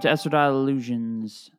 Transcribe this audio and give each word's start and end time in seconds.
to 0.00 0.08
Estradale 0.08 0.52
Illusions. 0.52 1.50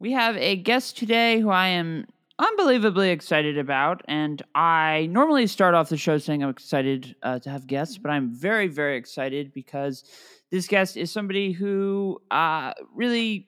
We 0.00 0.12
have 0.12 0.36
a 0.38 0.56
guest 0.56 0.96
today 0.98 1.40
who 1.40 1.50
I 1.50 1.68
am 1.68 2.06
unbelievably 2.38 3.10
excited 3.10 3.58
about, 3.58 4.02
and 4.08 4.42
I 4.54 5.08
normally 5.12 5.46
start 5.46 5.74
off 5.74 5.88
the 5.88 5.96
show 5.96 6.18
saying 6.18 6.42
I'm 6.42 6.50
excited 6.50 7.14
uh, 7.22 7.38
to 7.38 7.50
have 7.50 7.66
guests, 7.66 7.96
but 7.96 8.10
I'm 8.10 8.34
very, 8.34 8.66
very 8.66 8.96
excited 8.96 9.52
because 9.52 10.02
this 10.50 10.66
guest 10.66 10.96
is 10.96 11.12
somebody 11.12 11.52
who 11.52 12.20
uh, 12.30 12.72
really 12.92 13.46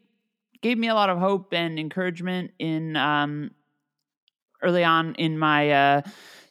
gave 0.63 0.79
me 0.79 0.89
a 0.89 0.95
lot 0.95 1.11
of 1.11 1.19
hope 1.19 1.53
and 1.53 1.77
encouragement 1.77 2.53
in 2.61 2.97
um, 2.97 3.51
early 4.63 4.85
on 4.85 5.17
in 5.17 5.37
my 5.37 5.71
uh, 5.71 6.03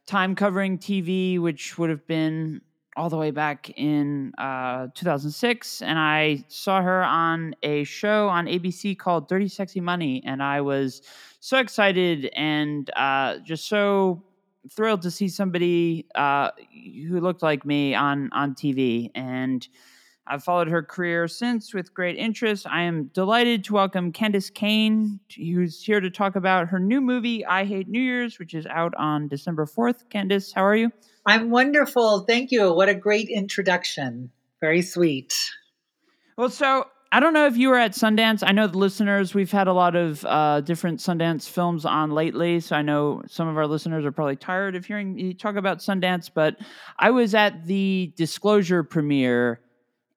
time 0.06 0.36
covering 0.36 0.78
TV, 0.78 1.40
which 1.40 1.78
would 1.78 1.90
have 1.90 2.06
been 2.06 2.62
all 2.98 3.10
the 3.10 3.18
way 3.18 3.32
back 3.32 3.70
in 3.78 4.34
uh, 4.40 4.88
2006, 4.96 5.82
and 5.84 6.00
I 6.00 6.44
saw 6.48 6.82
her 6.82 7.04
on 7.04 7.56
a 7.62 7.84
show 7.84 8.28
on 8.28 8.48
ABC 8.48 8.98
called 8.98 9.30
Dirty 9.30 9.48
Sexy 9.48 9.80
Money, 9.80 10.24
and 10.26 10.42
I 10.42 10.62
was 10.62 11.04
so 11.40 11.60
excited 11.60 12.26
and 12.36 12.90
uh, 12.96 13.38
just 13.46 13.68
so 13.68 14.24
thrilled 14.72 15.04
to 15.04 15.12
see 15.12 15.30
somebody 15.30 16.08
uh, 16.16 16.50
who 17.08 17.22
looked 17.22 17.44
like 17.44 17.66
me 17.66 17.94
on 17.94 18.30
on 18.34 18.56
TV, 18.56 19.12
and 19.14 19.68
I've 20.30 20.44
followed 20.44 20.68
her 20.68 20.84
career 20.84 21.28
since 21.28 21.74
with 21.74 21.94
great 21.94 22.18
interest. 22.18 22.68
I 22.68 22.84
am 22.84 23.06
delighted 23.14 23.64
to 23.66 23.74
welcome 23.74 24.12
Candis 24.12 24.54
Cayne, 24.54 25.20
who's 25.36 25.82
here 25.82 26.00
to 26.00 26.10
talk 26.10 26.36
about 26.36 26.68
her 26.68 26.80
new 26.80 27.00
movie, 27.00 27.46
I 27.46 27.66
Hate 27.66 27.88
New 27.88 28.02
Year's, 28.02 28.38
which 28.38 28.54
is 28.54 28.66
out 28.66 28.94
on 28.96 29.28
December 29.28 29.66
4th. 29.66 30.06
Candis, 30.10 30.54
how 30.54 30.66
are 30.66 30.76
you? 30.76 30.92
I'm 31.26 31.50
wonderful. 31.50 32.22
Thank 32.22 32.52
you. 32.52 32.74
What 32.74 32.90
a 32.90 32.96
great 32.96 33.30
introduction. 33.30 34.32
Very 34.60 34.82
sweet. 34.82 35.34
Well, 36.38 36.50
so 36.50 36.86
I 37.12 37.20
don't 37.22 37.34
know 37.34 37.48
if 37.48 37.56
you 37.56 37.70
were 37.70 37.78
at 37.78 37.92
Sundance. 37.92 38.44
I 38.46 38.52
know 38.52 38.68
the 38.68 38.78
listeners, 38.78 39.34
we've 39.34 39.52
had 39.52 39.68
a 39.68 39.74
lot 39.74 39.96
of 39.96 40.26
uh, 40.26 40.62
different 40.62 41.00
Sundance 41.00 41.48
films 41.50 41.86
on 41.86 42.12
lately. 42.12 42.60
So 42.60 42.76
I 42.76 42.82
know 42.82 43.22
some 43.28 43.48
of 43.48 43.58
our 43.58 43.66
listeners 43.66 44.06
are 44.06 44.12
probably 44.12 44.36
tired 44.36 44.76
of 44.76 44.86
hearing 44.86 45.14
me 45.14 45.34
talk 45.34 45.56
about 45.56 45.80
Sundance, 45.80 46.30
but 46.34 46.58
I 47.00 47.12
was 47.12 47.34
at 47.34 47.66
the 47.66 48.12
Disclosure 48.18 48.84
premiere 48.84 49.62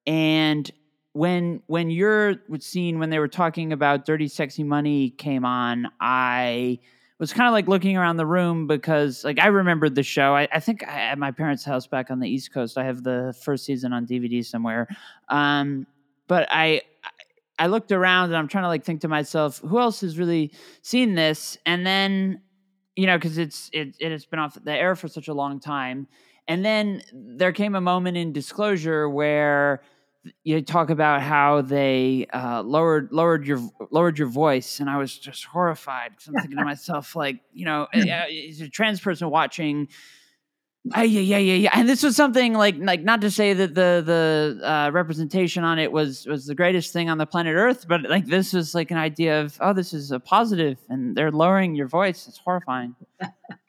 and 0.07 0.71
when 1.13 1.61
when 1.67 1.89
your 1.89 2.35
scene 2.59 2.99
when 2.99 3.09
they 3.09 3.19
were 3.19 3.27
talking 3.27 3.73
about 3.73 4.05
dirty 4.05 4.27
sexy 4.27 4.63
money 4.63 5.09
came 5.09 5.43
on 5.45 5.87
i 5.99 6.79
was 7.21 7.31
kind 7.31 7.47
of 7.47 7.53
like 7.53 7.67
looking 7.67 7.95
around 7.95 8.17
the 8.17 8.25
room 8.25 8.65
because 8.65 9.23
like 9.23 9.37
I 9.39 9.45
remembered 9.47 9.93
the 9.93 10.01
show. 10.01 10.35
I, 10.35 10.47
I 10.51 10.59
think 10.59 10.83
I, 10.87 11.01
at 11.01 11.19
my 11.19 11.29
parents' 11.29 11.63
house 11.63 11.85
back 11.85 12.09
on 12.09 12.19
the 12.19 12.27
East 12.27 12.51
Coast, 12.51 12.79
I 12.79 12.83
have 12.83 13.03
the 13.03 13.35
first 13.43 13.63
season 13.63 13.93
on 13.93 14.07
DVD 14.07 14.43
somewhere. 14.43 14.87
Um, 15.29 15.85
but 16.27 16.47
I 16.49 16.81
I 17.59 17.67
looked 17.67 17.91
around 17.91 18.29
and 18.29 18.37
I'm 18.37 18.47
trying 18.47 18.63
to 18.63 18.69
like 18.69 18.83
think 18.83 19.01
to 19.01 19.07
myself, 19.07 19.59
who 19.59 19.79
else 19.79 20.01
has 20.01 20.17
really 20.17 20.51
seen 20.81 21.13
this? 21.13 21.59
And 21.63 21.85
then 21.85 22.41
you 22.95 23.07
know, 23.07 23.17
because 23.17 23.37
it's 23.37 23.69
it 23.73 23.95
it 23.99 24.11
has 24.11 24.25
been 24.25 24.39
off 24.39 24.57
the 24.61 24.73
air 24.73 24.95
for 24.95 25.07
such 25.07 25.27
a 25.27 25.33
long 25.33 25.59
time. 25.59 26.07
And 26.47 26.65
then 26.65 27.01
there 27.13 27.51
came 27.51 27.75
a 27.75 27.81
moment 27.81 28.17
in 28.17 28.33
disclosure 28.33 29.07
where 29.09 29.81
you 30.43 30.61
talk 30.61 30.89
about 30.89 31.21
how 31.21 31.61
they 31.61 32.27
uh, 32.33 32.61
lowered 32.61 33.11
lowered 33.11 33.47
your 33.47 33.59
lowered 33.89 34.19
your 34.19 34.27
voice, 34.27 34.79
and 34.79 34.89
I 34.89 34.97
was 34.97 35.17
just 35.17 35.45
horrified 35.45 36.11
because 36.11 36.27
I'm 36.27 36.35
thinking 36.35 36.57
to 36.57 36.63
myself, 36.65 37.15
like, 37.15 37.39
you 37.53 37.65
know, 37.65 37.87
uh, 37.93 38.25
is 38.29 38.61
a 38.61 38.69
trans 38.69 38.99
person 38.99 39.29
watching. 39.29 39.87
Yeah, 40.83 41.03
yeah, 41.03 41.37
yeah, 41.37 41.53
yeah. 41.53 41.69
And 41.73 41.87
this 41.87 42.01
was 42.01 42.15
something 42.15 42.53
like, 42.53 42.75
like 42.79 43.01
not 43.03 43.21
to 43.21 43.29
say 43.29 43.53
that 43.53 43.75
the 43.75 44.01
the 44.03 44.67
uh, 44.67 44.89
representation 44.91 45.63
on 45.63 45.77
it 45.77 45.91
was 45.91 46.25
was 46.25 46.47
the 46.47 46.55
greatest 46.55 46.91
thing 46.91 47.07
on 47.07 47.19
the 47.19 47.27
planet 47.27 47.53
Earth, 47.55 47.85
but 47.87 48.01
like 48.09 48.25
this 48.25 48.51
was 48.51 48.73
like 48.73 48.89
an 48.89 48.97
idea 48.97 49.41
of, 49.41 49.57
oh, 49.61 49.73
this 49.73 49.93
is 49.93 50.11
a 50.11 50.19
positive, 50.19 50.79
and 50.89 51.15
they're 51.15 51.31
lowering 51.31 51.75
your 51.75 51.87
voice. 51.87 52.27
It's 52.27 52.39
horrifying. 52.39 52.95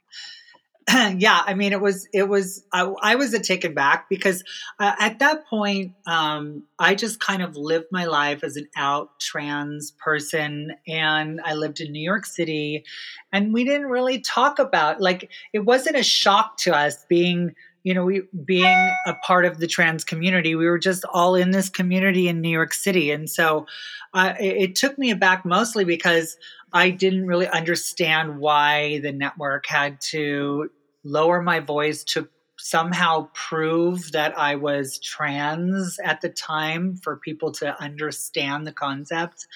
yeah, 1.17 1.43
I 1.47 1.55
mean, 1.55 1.73
it 1.73 1.81
was, 1.81 2.09
it 2.13 2.29
was, 2.29 2.65
I, 2.73 2.83
I 3.03 3.15
was 3.15 3.35
a 3.35 3.41
taken 3.41 3.75
back 3.75 4.09
because 4.09 4.43
uh, 4.79 4.93
at 4.99 5.21
that 5.21 5.47
point, 5.47 5.93
um, 6.07 6.65
I 6.79 6.95
just 6.95 7.21
kind 7.21 7.43
of 7.43 7.57
lived 7.57 7.87
my 7.93 8.07
life 8.07 8.43
as 8.43 8.57
an 8.57 8.69
out 8.77 9.21
trans 9.21 9.93
person. 9.93 10.73
And 10.89 11.41
I 11.45 11.55
lived 11.55 11.81
in 11.81 11.93
New 11.93 12.03
York 12.03 12.27
City. 12.27 12.85
And 13.33 13.53
we 13.55 13.65
didn't 13.65 13.87
really 13.87 14.21
talk 14.21 14.59
about, 14.59 15.01
like, 15.01 15.31
it 15.53 15.61
wasn't 15.61 15.97
a 15.97 16.03
shock 16.03 16.57
to 16.59 16.75
us 16.77 17.05
being, 17.09 17.55
you 17.85 17.95
know, 17.95 18.05
we 18.05 18.23
being 18.45 18.91
a 19.07 19.15
part 19.25 19.45
of 19.45 19.59
the 19.59 19.67
trans 19.67 20.05
community. 20.05 20.55
We 20.55 20.67
were 20.67 20.79
just 20.79 21.05
all 21.13 21.35
in 21.35 21.53
this 21.53 21.69
community 21.69 22.29
in 22.29 22.41
New 22.41 22.51
York 22.51 22.75
City. 22.75 23.11
And 23.11 23.31
so 23.31 23.67
uh, 24.15 24.35
it, 24.41 24.57
it 24.57 24.75
took 24.77 24.99
me 24.99 25.11
aback 25.11 25.45
mostly 25.45 25.85
because 25.85 26.37
I 26.73 26.91
didn't 26.91 27.27
really 27.27 27.49
understand 27.49 28.39
why 28.39 29.01
the 29.01 29.13
network 29.13 29.67
had 29.67 30.01
to 30.11 30.71
lower 31.05 31.43
my 31.43 31.61
voice 31.61 32.05
to 32.05 32.29
somehow 32.59 33.29
prove 33.35 34.13
that 34.13 34.39
I 34.39 34.55
was 34.55 34.99
trans 34.99 35.99
at 36.03 36.21
the 36.21 36.29
time 36.29 36.97
for 36.97 37.17
people 37.17 37.53
to 37.53 37.79
understand 37.81 38.67
the 38.67 38.73
concept. 38.73 39.47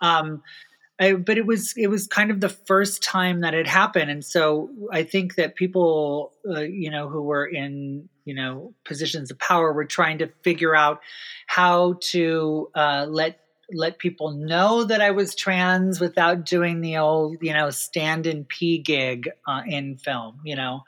Um, 0.00 0.42
I, 1.00 1.14
but 1.14 1.38
it 1.38 1.46
was 1.46 1.74
it 1.76 1.88
was 1.88 2.06
kind 2.06 2.30
of 2.30 2.40
the 2.40 2.48
first 2.48 3.02
time 3.02 3.40
that 3.40 3.54
it 3.54 3.66
happened, 3.66 4.10
and 4.10 4.24
so 4.24 4.70
I 4.92 5.02
think 5.02 5.34
that 5.34 5.56
people, 5.56 6.32
uh, 6.48 6.60
you 6.60 6.90
know, 6.90 7.08
who 7.08 7.22
were 7.22 7.46
in 7.46 8.08
you 8.24 8.34
know 8.34 8.74
positions 8.84 9.30
of 9.30 9.38
power 9.38 9.72
were 9.72 9.84
trying 9.84 10.18
to 10.18 10.28
figure 10.42 10.76
out 10.76 11.00
how 11.46 11.94
to 12.10 12.70
uh, 12.74 13.06
let 13.08 13.40
let 13.74 13.98
people 13.98 14.32
know 14.32 14.84
that 14.84 15.00
I 15.00 15.10
was 15.10 15.34
trans 15.34 16.00
without 16.00 16.44
doing 16.44 16.80
the 16.80 16.98
old, 16.98 17.38
you 17.40 17.52
know, 17.52 17.70
stand 17.70 18.26
in 18.26 18.44
P 18.44 18.78
gig 18.78 19.30
uh, 19.46 19.62
in 19.66 19.96
film, 19.96 20.40
you 20.44 20.56
know. 20.56 20.84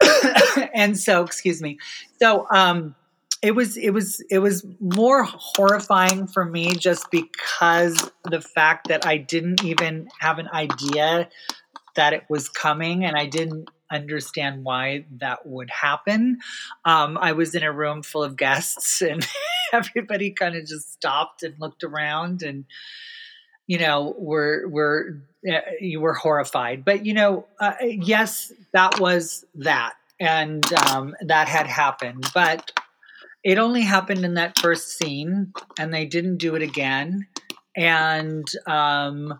and 0.74 0.98
so, 0.98 1.22
excuse 1.22 1.60
me. 1.60 1.78
So, 2.20 2.46
um, 2.50 2.94
it 3.40 3.52
was 3.52 3.76
it 3.76 3.90
was 3.90 4.20
it 4.30 4.40
was 4.40 4.66
more 4.80 5.22
horrifying 5.22 6.26
for 6.26 6.44
me 6.44 6.74
just 6.74 7.10
because 7.10 8.10
the 8.24 8.40
fact 8.40 8.88
that 8.88 9.06
I 9.06 9.16
didn't 9.16 9.62
even 9.64 10.08
have 10.18 10.38
an 10.38 10.48
idea 10.48 11.28
that 11.94 12.12
it 12.12 12.24
was 12.28 12.48
coming 12.48 13.04
and 13.04 13.16
I 13.16 13.26
didn't 13.26 13.70
understand 13.90 14.64
why 14.64 15.04
that 15.18 15.46
would 15.46 15.70
happen. 15.70 16.38
Um, 16.84 17.18
I 17.18 17.32
was 17.32 17.54
in 17.54 17.62
a 17.62 17.72
room 17.72 18.02
full 18.02 18.22
of 18.22 18.36
guests, 18.36 19.02
and 19.02 19.26
everybody 19.72 20.30
kind 20.30 20.56
of 20.56 20.66
just 20.66 20.92
stopped 20.92 21.42
and 21.42 21.54
looked 21.58 21.84
around, 21.84 22.42
and 22.42 22.64
you 23.66 23.78
know, 23.78 24.14
were 24.18 24.66
were 24.68 25.22
uh, 25.50 25.60
you 25.80 26.00
were 26.00 26.14
horrified. 26.14 26.84
But 26.84 27.06
you 27.06 27.14
know, 27.14 27.46
uh, 27.60 27.74
yes, 27.82 28.52
that 28.72 28.98
was 28.98 29.44
that, 29.56 29.94
and 30.18 30.64
um, 30.72 31.14
that 31.26 31.48
had 31.48 31.66
happened, 31.66 32.26
but. 32.34 32.72
It 33.44 33.56
only 33.56 33.82
happened 33.82 34.24
in 34.24 34.34
that 34.34 34.58
first 34.58 34.98
scene, 34.98 35.52
and 35.78 35.94
they 35.94 36.04
didn't 36.04 36.38
do 36.38 36.56
it 36.56 36.60
again. 36.60 37.28
And 37.76 38.46
um, 38.66 39.38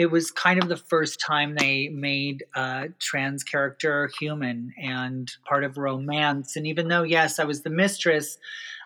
it 0.00 0.10
was 0.10 0.30
kind 0.30 0.62
of 0.62 0.70
the 0.70 0.78
first 0.78 1.20
time 1.20 1.54
they 1.54 1.90
made 1.90 2.42
a 2.54 2.88
trans 2.98 3.44
character 3.44 4.10
human 4.18 4.72
and 4.80 5.30
part 5.44 5.62
of 5.62 5.76
romance. 5.76 6.56
And 6.56 6.66
even 6.66 6.88
though, 6.88 7.02
yes, 7.02 7.38
I 7.38 7.44
was 7.44 7.60
the 7.60 7.68
mistress, 7.68 8.38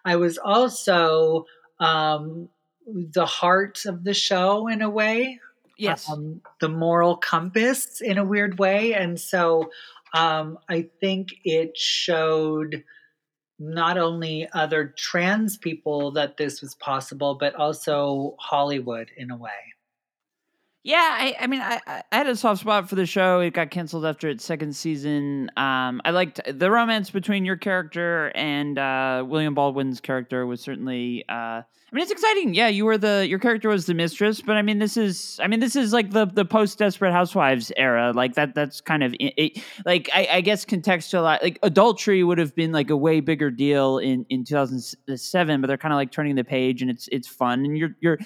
I 0.04 0.16
was 0.16 0.38
also 0.38 1.46
um, 1.78 2.48
the 2.88 3.26
heart 3.26 3.86
of 3.86 4.02
the 4.02 4.12
show 4.12 4.66
in 4.66 4.82
a 4.82 4.90
way. 4.90 5.38
Yes. 5.78 6.10
Um, 6.10 6.40
the 6.60 6.68
moral 6.68 7.16
compass 7.16 8.00
in 8.00 8.18
a 8.18 8.24
weird 8.24 8.58
way. 8.58 8.92
And 8.94 9.20
so 9.20 9.70
um, 10.14 10.58
I 10.68 10.88
think 11.00 11.28
it 11.44 11.76
showed 11.76 12.82
not 13.60 13.98
only 13.98 14.48
other 14.52 14.92
trans 14.98 15.56
people 15.58 16.10
that 16.10 16.38
this 16.38 16.60
was 16.60 16.74
possible, 16.74 17.36
but 17.36 17.54
also 17.54 18.34
Hollywood 18.40 19.12
in 19.16 19.30
a 19.30 19.36
way. 19.36 19.50
Yeah, 20.86 20.96
I, 20.98 21.34
I 21.40 21.46
mean, 21.46 21.62
I, 21.62 21.80
I 21.86 22.02
had 22.12 22.26
a 22.26 22.36
soft 22.36 22.60
spot 22.60 22.90
for 22.90 22.94
the 22.94 23.06
show. 23.06 23.40
It 23.40 23.54
got 23.54 23.70
canceled 23.70 24.04
after 24.04 24.28
its 24.28 24.44
second 24.44 24.76
season. 24.76 25.50
Um, 25.56 26.02
I 26.04 26.10
liked 26.10 26.42
the 26.46 26.70
romance 26.70 27.08
between 27.08 27.46
your 27.46 27.56
character 27.56 28.30
and 28.34 28.78
uh, 28.78 29.24
William 29.26 29.54
Baldwin's 29.54 30.02
character 30.02 30.44
was 30.44 30.60
certainly. 30.60 31.24
Uh, 31.26 31.62
I 31.62 31.64
mean, 31.90 32.02
it's 32.02 32.10
exciting. 32.10 32.52
Yeah, 32.52 32.68
you 32.68 32.84
were 32.84 32.98
the 32.98 33.26
your 33.26 33.38
character 33.38 33.70
was 33.70 33.86
the 33.86 33.94
mistress, 33.94 34.42
but 34.42 34.56
I 34.56 34.62
mean, 34.62 34.78
this 34.78 34.98
is. 34.98 35.40
I 35.42 35.46
mean, 35.46 35.60
this 35.60 35.74
is 35.74 35.94
like 35.94 36.10
the 36.10 36.26
the 36.26 36.44
post 36.44 36.78
Desperate 36.78 37.12
Housewives 37.12 37.72
era. 37.78 38.12
Like 38.14 38.34
that. 38.34 38.54
That's 38.54 38.82
kind 38.82 39.02
of 39.02 39.14
it, 39.18 39.62
like 39.86 40.10
I, 40.12 40.28
I 40.32 40.40
guess 40.42 40.66
contextual. 40.66 41.22
Like 41.22 41.58
adultery 41.62 42.22
would 42.22 42.36
have 42.36 42.54
been 42.54 42.72
like 42.72 42.90
a 42.90 42.96
way 42.96 43.20
bigger 43.20 43.50
deal 43.50 43.96
in 43.96 44.26
in 44.28 44.44
2007, 44.44 45.60
but 45.62 45.66
they're 45.66 45.78
kind 45.78 45.94
of 45.94 45.96
like 45.96 46.12
turning 46.12 46.34
the 46.34 46.44
page, 46.44 46.82
and 46.82 46.90
it's 46.90 47.08
it's 47.10 47.26
fun, 47.26 47.64
and 47.64 47.78
you're 47.78 47.96
you're 48.00 48.18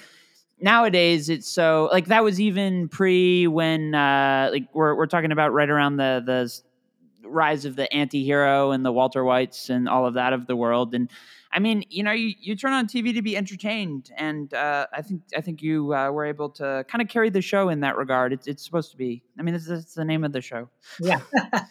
nowadays 0.61 1.29
it's 1.29 1.47
so 1.47 1.89
like 1.91 2.07
that 2.07 2.23
was 2.23 2.39
even 2.39 2.87
pre 2.89 3.47
when 3.47 3.95
uh 3.95 4.49
like 4.51 4.67
we're 4.73 4.95
we're 4.95 5.07
talking 5.07 5.31
about 5.31 5.53
right 5.53 5.69
around 5.69 5.97
the 5.97 6.21
the 6.25 7.27
rise 7.27 7.65
of 7.65 7.75
the 7.75 7.91
anti-hero 7.93 8.71
and 8.71 8.85
the 8.85 8.91
Walter 8.91 9.23
Whites 9.23 9.69
and 9.69 9.87
all 9.87 10.05
of 10.05 10.15
that 10.15 10.33
of 10.33 10.47
the 10.47 10.55
world 10.55 10.93
and 10.95 11.09
I 11.51 11.59
mean, 11.59 11.83
you 11.89 12.03
know, 12.03 12.11
you, 12.11 12.35
you 12.39 12.55
turn 12.55 12.73
on 12.73 12.87
TV 12.87 13.13
to 13.15 13.21
be 13.21 13.35
entertained, 13.35 14.11
and 14.15 14.53
uh, 14.53 14.85
I 14.93 15.01
think 15.01 15.23
I 15.35 15.41
think 15.41 15.63
you 15.63 15.93
uh, 15.95 16.11
were 16.11 16.25
able 16.25 16.49
to 16.51 16.85
kind 16.87 17.01
of 17.01 17.07
carry 17.07 17.31
the 17.31 17.41
show 17.41 17.69
in 17.69 17.79
that 17.79 17.97
regard. 17.97 18.33
It's, 18.33 18.45
it's 18.45 18.63
supposed 18.63 18.91
to 18.91 18.97
be. 18.97 19.23
I 19.37 19.41
mean, 19.41 19.55
it's, 19.55 19.67
is 19.67 19.93
the 19.95 20.05
name 20.05 20.23
of 20.23 20.31
the 20.31 20.41
show. 20.41 20.69
Yeah, 20.99 21.21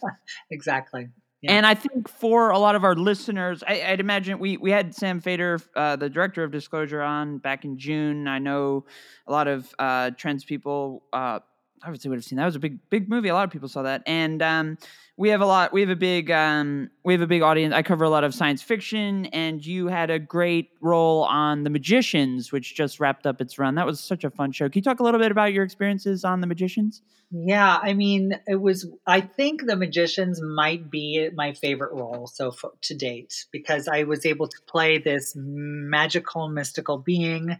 exactly. 0.51 1.11
And 1.47 1.65
I 1.65 1.75
think 1.75 2.09
for 2.09 2.51
a 2.51 2.59
lot 2.59 2.75
of 2.75 2.83
our 2.83 2.97
listeners, 2.97 3.63
I, 3.67 3.91
would 3.91 4.01
imagine 4.01 4.41
we 4.41 4.57
we 4.57 4.73
had 4.73 4.95
Sam 4.95 5.21
Feder, 5.21 5.61
uh, 5.77 5.95
the 5.95 6.11
director 6.11 6.43
of 6.43 6.51
Disclosure, 6.51 7.01
on 7.01 7.39
back 7.39 7.65
in 7.65 7.79
June. 7.79 8.27
I 8.27 8.39
know 8.39 8.87
a 9.27 9.33
lot 9.33 9.47
of 9.47 9.73
uh, 9.79 10.11
trans 10.17 10.45
people 10.45 11.05
uh, 11.13 11.39
obviously 11.83 12.09
would 12.11 12.17
have 12.17 12.25
seen 12.25 12.37
that. 12.37 12.43
It 12.43 12.47
was 12.47 12.57
a 12.57 12.61
big 12.61 12.79
big 12.91 13.09
movie. 13.09 13.29
A 13.29 13.35
lot 13.35 13.45
of 13.45 13.51
people 13.51 13.69
saw 13.69 13.83
that, 13.83 14.03
and 14.07 14.43
um, 14.43 14.79
we 15.19 15.31
have 15.31 15.41
a 15.41 15.47
lot. 15.47 15.73
We 15.73 15.81
have 15.81 15.91
a 15.91 15.97
big 15.97 16.31
um, 16.31 16.91
we 17.05 17.13
have 17.13 17.21
a 17.23 17.27
big 17.27 17.43
audience. 17.43 17.75
I 17.75 17.83
cover 17.83 18.05
a 18.05 18.09
lot 18.09 18.23
of 18.23 18.33
science 18.33 18.63
fiction, 18.63 19.27
and 19.27 19.65
you 19.65 19.89
had 19.89 20.11
a 20.11 20.19
great 20.19 20.71
role 20.81 21.25
on 21.25 21.65
The 21.65 21.71
Magicians, 21.71 22.53
which 22.53 22.75
just 22.77 23.01
wrapped 23.01 23.27
up 23.27 23.41
its 23.41 23.59
run. 23.59 23.75
That 23.75 23.85
was 23.85 23.99
such 23.99 24.23
a 24.23 24.31
fun 24.31 24.53
show. 24.53 24.69
Can 24.69 24.79
you 24.79 24.83
talk 24.83 25.01
a 25.01 25.03
little 25.03 25.19
bit 25.19 25.33
about 25.33 25.53
your 25.53 25.65
experiences 25.65 26.25
on 26.25 26.41
The 26.41 26.47
Magicians? 26.47 27.03
Yeah, 27.31 27.79
I 27.83 27.95
mean, 27.95 28.39
it 28.47 28.61
was. 28.61 28.89
I 29.07 29.21
think 29.21 29.67
The 29.67 29.77
Magicians 29.77 30.41
might 30.41 30.89
be 30.89 31.29
my 31.35 31.53
favorite 31.53 31.93
role 31.93 32.29
so 32.29 32.55
to 32.83 32.95
date 32.95 33.45
because 33.51 33.89
I 33.89 34.05
was 34.05 34.25
able 34.25 34.47
to 34.47 34.59
play 34.67 34.99
this 34.99 35.35
magical, 35.37 36.49
mystical 36.49 36.99
being. 36.99 37.59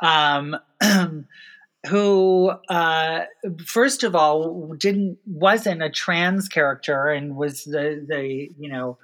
Um, 0.00 0.56
who 1.88 2.50
uh, 2.68 3.24
first 3.66 4.04
of 4.04 4.14
all 4.14 4.74
didn't 4.74 5.18
wasn't 5.26 5.82
a 5.82 5.90
trans 5.90 6.48
character 6.48 7.08
and 7.08 7.36
was 7.36 7.64
the 7.64 8.04
the 8.08 8.50
you 8.58 8.70
know 8.70 8.98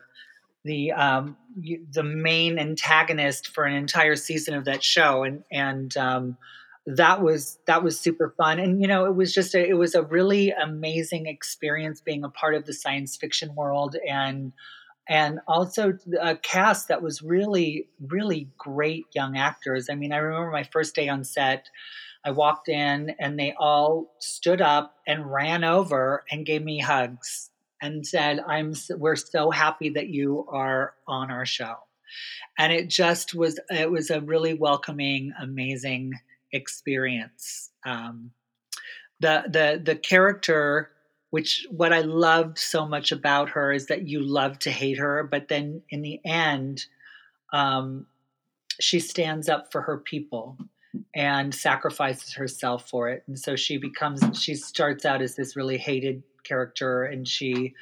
the 0.65 0.93
um, 0.93 1.37
the 1.93 2.03
main 2.03 2.59
antagonist 2.59 3.49
for 3.49 3.65
an 3.65 3.75
entire 3.75 4.17
season 4.17 4.55
of 4.55 4.65
that 4.67 4.83
show. 4.83 5.25
And 5.25 5.43
and 5.51 5.97
um, 5.97 6.37
that 6.87 7.23
was 7.23 7.59
that 7.67 7.83
was 7.83 7.99
super 7.99 8.35
fun. 8.37 8.59
And 8.59 8.81
you 8.81 8.89
know 8.89 9.07
it 9.07 9.15
was 9.15 9.33
just 9.33 9.55
a, 9.55 9.67
it 9.67 9.75
was 9.75 9.95
a 9.95 10.03
really 10.03 10.51
amazing 10.51 11.27
experience 11.27 12.01
being 12.01 12.25
a 12.25 12.31
part 12.31 12.55
of 12.55 12.67
the 12.67 12.73
science 12.73 13.17
fiction 13.17 13.55
world 13.55 13.97
and 14.09 14.53
and 15.09 15.41
also 15.49 15.99
a 16.21 16.37
cast 16.37 16.89
that 16.89 17.03
was 17.03 17.23
really 17.23 17.89
really 18.07 18.49
great 18.59 19.07
young 19.15 19.37
actors. 19.37 19.89
I 19.91 19.95
mean 19.95 20.13
i 20.13 20.19
remember 20.19 20.51
my 20.51 20.65
first 20.65 20.95
day 20.95 21.09
on 21.09 21.25
set 21.25 21.69
I 22.25 22.31
walked 22.33 22.69
in 22.69 23.15
and 23.19 23.39
they 23.39 23.55
all 23.59 24.15
stood 24.19 24.61
up 24.61 24.97
and 25.07 25.31
ran 25.31 25.65
over 25.65 26.25
and 26.31 26.45
gave 26.47 26.63
me 26.63 26.79
hugs 26.79 27.51
and 27.81 28.07
said, 28.07 28.41
"I'm 28.47 28.75
we're 28.91 29.17
so 29.17 29.51
happy 29.51 29.91
that 29.91 30.09
you 30.09 30.47
are 30.51 30.95
on 31.07 31.31
our 31.31 31.47
show." 31.47 31.77
And 32.59 32.73
it 32.73 32.89
just 32.91 33.35
was 33.35 33.59
it 33.71 33.91
was 33.91 34.11
a 34.11 34.21
really 34.21 34.55
welcoming, 34.55 35.33
amazing 35.41 36.13
experience. 36.53 37.71
Um, 37.85 38.33
the 39.21 39.45
the 39.47 39.81
the 39.83 39.97
character 39.97 40.91
which 41.31 41.67
what 41.71 41.93
I 41.93 42.01
loved 42.01 42.59
so 42.59 42.87
much 42.87 43.13
about 43.13 43.51
her 43.51 43.73
is 43.73 43.87
that 43.87 44.09
you 44.09 44.21
love 44.21 44.59
to 44.61 44.71
hate 44.71 44.99
her, 44.99 45.23
but 45.23 45.47
then 45.47 45.83
in 45.89 46.03
the 46.03 46.21
end, 46.25 46.85
um, 47.53 48.07
she 48.81 48.99
stands 48.99 49.49
up 49.49 49.71
for 49.71 49.83
her 49.83 49.99
people 49.99 50.59
and 51.15 51.55
sacrifices 51.55 52.35
herself 52.35 52.89
for 52.89 53.09
it. 53.09 53.25
And 53.27 53.39
so 53.39 53.57
she 53.57 53.79
becomes, 53.79 54.23
she 54.41 54.55
starts 54.55 55.05
out 55.05 55.23
as 55.23 55.35
this 55.35 55.57
really 55.57 55.79
hated 55.79 56.23
character 56.45 57.05
and 57.05 57.27
she 57.27 57.75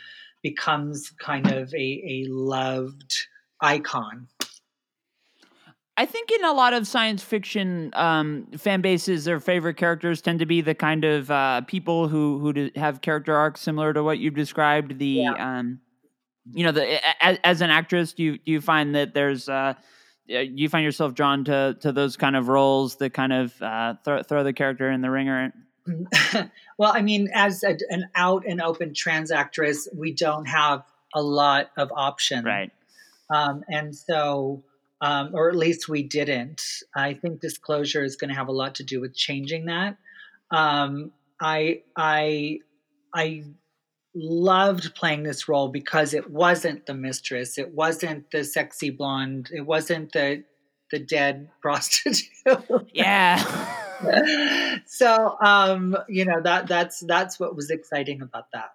becomes 0.42 1.10
kind 1.20 1.50
of 1.50 1.72
a, 1.74 1.76
a 1.76 2.24
loved 2.28 3.14
icon. 3.60 4.28
I 5.98 6.06
think 6.06 6.30
in 6.30 6.44
a 6.44 6.52
lot 6.52 6.74
of 6.74 6.86
science 6.86 7.24
fiction 7.24 7.90
um, 7.94 8.46
fan 8.56 8.80
bases, 8.82 9.24
their 9.24 9.40
favorite 9.40 9.74
characters 9.74 10.22
tend 10.22 10.38
to 10.38 10.46
be 10.46 10.60
the 10.60 10.74
kind 10.74 11.04
of 11.04 11.28
uh, 11.28 11.62
people 11.62 12.06
who 12.06 12.38
who 12.38 12.70
have 12.76 13.00
character 13.00 13.34
arcs 13.34 13.60
similar 13.60 13.92
to 13.92 14.04
what 14.04 14.20
you've 14.20 14.36
described. 14.36 15.00
The 15.00 15.06
yeah. 15.06 15.58
um, 15.58 15.80
you 16.52 16.62
know, 16.62 16.70
the 16.70 17.00
as, 17.20 17.38
as, 17.42 17.60
an 17.62 17.70
actress, 17.70 18.12
do 18.12 18.22
you 18.22 18.38
do 18.38 18.52
you 18.52 18.60
find 18.60 18.94
that 18.94 19.12
there's 19.12 19.48
uh, 19.48 19.74
you 20.28 20.68
find 20.68 20.84
yourself 20.84 21.14
drawn 21.14 21.44
to 21.44 21.76
to 21.80 21.92
those 21.92 22.16
kind 22.16 22.36
of 22.36 22.48
roles 22.48 22.96
that 22.96 23.10
kind 23.10 23.32
of 23.32 23.62
uh, 23.62 23.94
throw 24.04 24.22
throw 24.22 24.44
the 24.44 24.52
character 24.52 24.90
in 24.90 25.00
the 25.00 25.10
ringer? 25.10 25.52
well, 26.78 26.92
I 26.94 27.00
mean, 27.00 27.28
as 27.34 27.62
a, 27.62 27.76
an 27.88 28.10
out 28.14 28.44
and 28.46 28.60
open 28.60 28.94
trans 28.94 29.30
actress, 29.30 29.88
we 29.94 30.12
don't 30.12 30.46
have 30.46 30.82
a 31.14 31.22
lot 31.22 31.70
of 31.76 31.90
options, 31.94 32.44
right? 32.44 32.70
Um, 33.30 33.64
and 33.68 33.96
so, 33.96 34.62
um, 35.00 35.30
or 35.34 35.48
at 35.48 35.56
least 35.56 35.88
we 35.88 36.02
didn't. 36.02 36.62
I 36.94 37.14
think 37.14 37.40
disclosure 37.40 38.04
is 38.04 38.16
going 38.16 38.28
to 38.28 38.36
have 38.36 38.48
a 38.48 38.52
lot 38.52 38.76
to 38.76 38.84
do 38.84 39.00
with 39.00 39.14
changing 39.14 39.66
that. 39.66 39.96
Um, 40.50 41.12
I 41.40 41.82
I 41.96 42.60
I 43.14 43.44
loved 44.14 44.94
playing 44.94 45.22
this 45.22 45.48
role 45.48 45.68
because 45.68 46.14
it 46.14 46.30
wasn't 46.30 46.86
the 46.86 46.94
mistress, 46.94 47.58
it 47.58 47.74
wasn't 47.74 48.30
the 48.30 48.44
sexy 48.44 48.90
blonde, 48.90 49.50
it 49.52 49.62
wasn't 49.62 50.12
the 50.12 50.44
the 50.90 50.98
dead 50.98 51.50
prostitute. 51.62 52.30
yeah. 52.92 54.78
so 54.86 55.36
um, 55.44 55.96
you 56.08 56.24
know 56.24 56.40
that 56.42 56.66
that's 56.66 57.00
that's 57.00 57.38
what 57.38 57.54
was 57.56 57.70
exciting 57.70 58.22
about 58.22 58.46
that. 58.52 58.70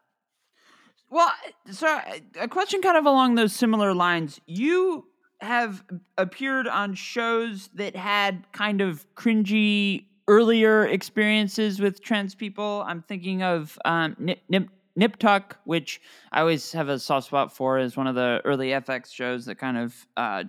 Well, 1.09 1.31
so 1.69 1.99
a 2.39 2.47
question 2.47 2.81
kind 2.81 2.97
of 2.97 3.05
along 3.05 3.35
those 3.35 3.53
similar 3.53 3.93
lines. 3.93 4.41
You 4.47 5.05
have 5.41 5.83
appeared 6.17 6.67
on 6.67 6.95
shows 6.95 7.69
that 7.75 7.95
had 7.95 8.51
kind 8.51 8.81
of 8.81 9.05
cringy 9.13 10.05
earlier 10.27 10.87
experiences 10.87 11.79
with 11.79 12.01
trans 12.01 12.33
people. 12.33 12.83
I'm 12.87 13.01
thinking 13.03 13.43
of 13.43 13.77
um, 13.85 14.15
Nip, 14.17 14.39
Nip 14.49 14.69
Nip 14.95 15.17
Tuck, 15.17 15.57
which 15.65 16.01
I 16.31 16.41
always 16.41 16.71
have 16.73 16.89
a 16.89 16.99
soft 16.99 17.27
spot 17.27 17.55
for, 17.55 17.79
is 17.79 17.97
one 17.97 18.07
of 18.07 18.15
the 18.15 18.41
early 18.45 18.69
FX 18.69 19.11
shows 19.11 19.45
that 19.45 19.55
kind 19.55 19.77
of 19.77 19.95
uh, 20.17 20.43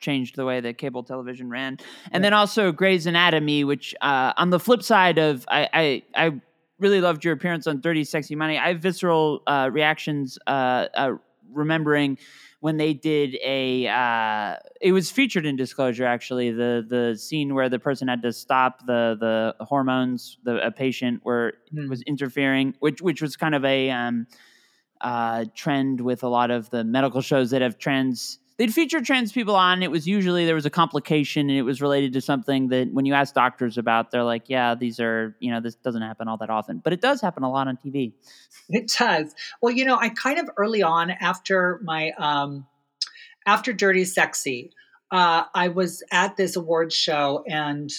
changed 0.00 0.36
the 0.36 0.44
way 0.44 0.60
that 0.60 0.78
cable 0.78 1.02
television 1.02 1.50
ran. 1.50 1.78
And 2.12 2.22
then 2.22 2.32
also 2.32 2.70
Grey's 2.72 3.06
Anatomy, 3.06 3.64
which 3.64 3.94
uh, 4.00 4.32
on 4.36 4.50
the 4.50 4.60
flip 4.60 4.82
side 4.82 5.18
of 5.18 5.44
I, 5.48 5.68
I, 5.72 6.02
I 6.14 6.40
really 6.78 7.00
loved 7.00 7.24
your 7.24 7.34
appearance 7.34 7.66
on 7.66 7.80
Dirty 7.80 8.04
Sexy 8.04 8.34
Money. 8.34 8.58
I 8.58 8.68
have 8.68 8.80
visceral 8.80 9.42
uh, 9.46 9.68
reactions 9.72 10.38
uh, 10.46 10.86
uh, 10.94 11.12
remembering 11.52 12.18
when 12.60 12.76
they 12.76 12.92
did 12.92 13.36
a 13.44 13.86
uh, 13.86 14.56
it 14.80 14.92
was 14.92 15.10
featured 15.10 15.46
in 15.46 15.56
disclosure 15.56 16.04
actually 16.04 16.50
the 16.50 16.84
the 16.86 17.16
scene 17.16 17.54
where 17.54 17.68
the 17.68 17.78
person 17.78 18.08
had 18.08 18.22
to 18.22 18.32
stop 18.32 18.86
the 18.86 19.16
the 19.18 19.64
hormones 19.64 20.38
the 20.44 20.64
a 20.66 20.70
patient 20.70 21.20
where 21.22 21.54
mm. 21.72 21.88
was 21.88 22.02
interfering 22.02 22.74
which 22.80 23.00
which 23.00 23.22
was 23.22 23.36
kind 23.36 23.54
of 23.54 23.64
a 23.64 23.90
um, 23.90 24.26
uh, 25.00 25.44
trend 25.54 26.00
with 26.00 26.22
a 26.22 26.28
lot 26.28 26.50
of 26.50 26.70
the 26.70 26.82
medical 26.82 27.20
shows 27.20 27.50
that 27.50 27.62
have 27.62 27.78
trans 27.78 28.38
they'd 28.58 28.74
feature 28.74 29.00
trans 29.00 29.32
people 29.32 29.54
on. 29.54 29.82
It 29.82 29.90
was 29.90 30.06
usually 30.06 30.44
there 30.44 30.54
was 30.54 30.66
a 30.66 30.70
complication 30.70 31.48
and 31.48 31.58
it 31.58 31.62
was 31.62 31.80
related 31.80 32.12
to 32.14 32.20
something 32.20 32.68
that 32.68 32.92
when 32.92 33.06
you 33.06 33.14
ask 33.14 33.34
doctors 33.34 33.78
about, 33.78 34.10
they're 34.10 34.24
like, 34.24 34.44
yeah, 34.48 34.74
these 34.74 35.00
are, 35.00 35.36
you 35.40 35.50
know, 35.50 35.60
this 35.60 35.76
doesn't 35.76 36.02
happen 36.02 36.28
all 36.28 36.36
that 36.38 36.50
often, 36.50 36.80
but 36.82 36.92
it 36.92 37.00
does 37.00 37.20
happen 37.20 37.44
a 37.44 37.50
lot 37.50 37.68
on 37.68 37.76
TV. 37.76 38.12
It 38.68 38.92
does. 38.98 39.34
Well, 39.62 39.72
you 39.72 39.86
know, 39.86 39.96
I 39.96 40.10
kind 40.10 40.38
of 40.38 40.50
early 40.58 40.82
on 40.82 41.10
after 41.10 41.80
my, 41.82 42.10
um, 42.18 42.66
after 43.46 43.72
Dirty 43.72 44.04
Sexy, 44.04 44.72
uh, 45.10 45.44
I 45.54 45.68
was 45.68 46.02
at 46.10 46.36
this 46.36 46.56
awards 46.56 46.94
show 46.94 47.44
and 47.48 47.90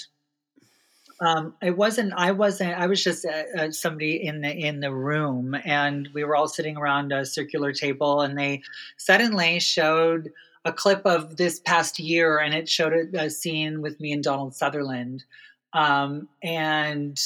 um, 1.22 1.56
it 1.62 1.76
wasn't. 1.76 2.14
I 2.16 2.32
wasn't. 2.32 2.78
I 2.78 2.88
was 2.88 3.04
just 3.04 3.26
uh, 3.26 3.44
uh, 3.58 3.72
somebody 3.72 4.26
in 4.26 4.40
the 4.40 4.50
in 4.50 4.80
the 4.80 4.94
room, 4.94 5.54
and 5.66 6.08
we 6.14 6.24
were 6.24 6.34
all 6.34 6.48
sitting 6.48 6.78
around 6.78 7.12
a 7.12 7.26
circular 7.26 7.74
table, 7.74 8.22
and 8.22 8.38
they 8.38 8.62
suddenly 8.96 9.60
showed 9.60 10.32
a 10.66 10.74
clip 10.74 11.06
of 11.06 11.38
this 11.38 11.60
past 11.60 12.00
year, 12.00 12.40
and 12.40 12.54
it 12.54 12.68
showed 12.68 12.94
a, 12.94 13.26
a 13.26 13.30
scene 13.30 13.82
with 13.82 14.00
me 14.00 14.12
and 14.12 14.24
Donald 14.24 14.56
Sutherland, 14.56 15.24
um, 15.74 16.28
and 16.44 17.20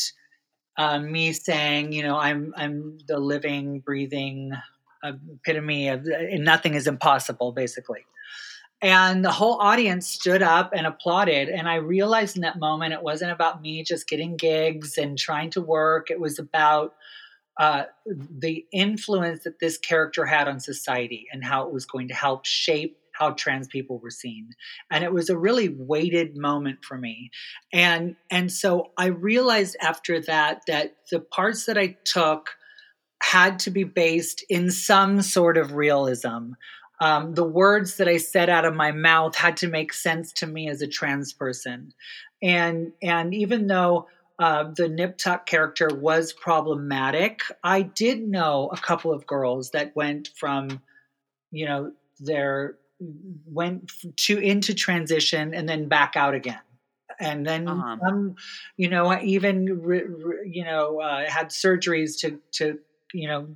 uh, 0.77 0.99
me 0.99 1.33
saying, 1.33 1.93
you 1.93 2.03
know, 2.03 2.17
I'm 2.17 2.53
I'm 2.55 2.99
the 3.07 3.19
living, 3.19 3.79
breathing 3.79 4.53
epitome 5.03 5.89
of 5.89 6.07
nothing 6.33 6.73
is 6.75 6.87
impossible, 6.87 7.51
basically. 7.51 8.05
And 8.81 9.23
the 9.23 9.31
whole 9.31 9.61
audience 9.61 10.07
stood 10.09 10.41
up 10.41 10.71
and 10.75 10.85
applauded. 10.85 11.47
And 11.47 11.69
I 11.69 11.75
realized 11.75 12.35
in 12.35 12.41
that 12.41 12.59
moment 12.59 12.93
it 12.93 13.01
wasn't 13.01 13.31
about 13.31 13.61
me 13.61 13.81
just 13.83 14.09
getting 14.09 14.35
gigs 14.35 14.97
and 14.97 15.17
trying 15.17 15.51
to 15.51 15.61
work. 15.61 16.11
It 16.11 16.19
was 16.19 16.37
about 16.37 16.93
uh, 17.57 17.83
the 18.05 18.65
influence 18.73 19.43
that 19.45 19.59
this 19.59 19.77
character 19.77 20.25
had 20.25 20.49
on 20.49 20.59
society 20.59 21.27
and 21.31 21.45
how 21.45 21.65
it 21.65 21.73
was 21.73 21.85
going 21.85 22.09
to 22.09 22.13
help 22.13 22.45
shape 22.45 22.97
how 23.13 23.31
trans 23.31 23.67
people 23.67 23.99
were 23.99 24.09
seen. 24.09 24.49
And 24.91 25.03
it 25.03 25.13
was 25.13 25.29
a 25.29 25.37
really 25.37 25.69
weighted 25.69 26.37
moment 26.37 26.79
for 26.83 26.97
me. 26.97 27.31
And 27.71 28.15
and 28.29 28.51
so 28.51 28.91
i 28.97 29.07
realized 29.07 29.75
after 29.81 30.19
that 30.21 30.61
that 30.67 30.95
the 31.11 31.19
parts 31.19 31.65
that 31.65 31.77
i 31.77 31.95
took 32.05 32.49
had 33.23 33.59
to 33.59 33.71
be 33.71 33.83
based 33.83 34.43
in 34.49 34.69
some 34.69 35.21
sort 35.21 35.57
of 35.57 35.73
realism. 35.73 36.51
Um, 36.99 37.33
the 37.33 37.43
words 37.43 37.97
that 37.97 38.07
I 38.07 38.17
said 38.17 38.49
out 38.49 38.65
of 38.65 38.75
my 38.75 38.91
mouth 38.91 39.35
had 39.35 39.57
to 39.57 39.67
make 39.67 39.93
sense 39.93 40.33
to 40.33 40.47
me 40.47 40.69
as 40.69 40.81
a 40.81 40.87
trans 40.87 41.33
person. 41.33 41.93
And 42.41 42.91
and 43.01 43.33
even 43.33 43.67
though 43.67 44.07
uh, 44.39 44.65
the 44.75 44.89
Nip 44.89 45.17
Tuck 45.17 45.45
character 45.45 45.89
was 45.93 46.33
problematic, 46.33 47.41
I 47.63 47.81
did 47.81 48.21
know 48.21 48.69
a 48.71 48.77
couple 48.77 49.13
of 49.13 49.25
girls 49.25 49.71
that 49.71 49.95
went 49.95 50.29
from, 50.35 50.81
you 51.49 51.65
know, 51.65 51.93
their 52.19 52.75
went 53.45 53.91
to 54.17 54.37
into 54.37 54.73
transition 54.73 55.53
and 55.53 55.67
then 55.67 55.87
back 55.87 56.15
out 56.15 56.33
again 56.33 56.59
and 57.19 57.45
then 57.45 57.67
uh-huh. 57.67 57.97
um, 58.05 58.35
you 58.77 58.89
know 58.89 59.19
even 59.21 59.81
re, 59.81 60.03
re, 60.03 60.49
you 60.49 60.63
know 60.63 60.99
uh, 60.99 61.29
had 61.29 61.49
surgeries 61.49 62.19
to 62.19 62.39
to 62.51 62.79
you 63.13 63.27
know 63.27 63.47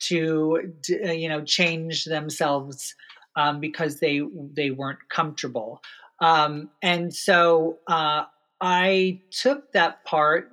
to 0.00 0.72
uh, 1.04 1.10
you 1.10 1.28
know 1.28 1.42
change 1.42 2.04
themselves 2.04 2.94
um, 3.36 3.60
because 3.60 4.00
they 4.00 4.22
they 4.52 4.70
weren't 4.70 5.08
comfortable 5.08 5.82
um, 6.20 6.70
and 6.82 7.14
so 7.14 7.78
uh, 7.88 8.24
I 8.66 9.20
took 9.30 9.72
that 9.72 10.04
part 10.04 10.48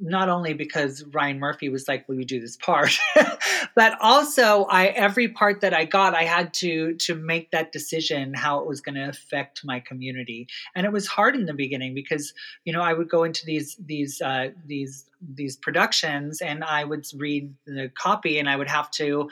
not 0.00 0.28
only 0.28 0.54
because 0.54 1.04
Ryan 1.04 1.38
Murphy 1.38 1.68
was 1.68 1.86
like, 1.86 2.08
"Will 2.08 2.16
you 2.16 2.24
do 2.24 2.40
this 2.40 2.56
part?" 2.56 2.98
but 3.76 3.96
also, 4.00 4.64
I 4.64 4.86
every 4.86 5.28
part 5.28 5.60
that 5.60 5.72
I 5.72 5.84
got, 5.84 6.16
I 6.16 6.24
had 6.24 6.52
to 6.54 6.94
to 6.94 7.14
make 7.14 7.52
that 7.52 7.70
decision 7.70 8.34
how 8.34 8.58
it 8.58 8.66
was 8.66 8.80
going 8.80 8.96
to 8.96 9.08
affect 9.08 9.60
my 9.64 9.78
community, 9.78 10.48
and 10.74 10.84
it 10.84 10.90
was 10.90 11.06
hard 11.06 11.36
in 11.36 11.46
the 11.46 11.54
beginning 11.54 11.94
because 11.94 12.34
you 12.64 12.72
know 12.72 12.82
I 12.82 12.92
would 12.92 13.08
go 13.08 13.22
into 13.22 13.46
these 13.46 13.76
these 13.86 14.20
uh, 14.20 14.48
these 14.66 15.08
these 15.20 15.56
productions 15.56 16.40
and 16.40 16.64
I 16.64 16.84
would 16.84 17.06
read 17.16 17.54
the 17.66 17.90
copy 17.96 18.38
and 18.38 18.48
I 18.48 18.56
would 18.56 18.68
have 18.68 18.90
to 18.92 19.30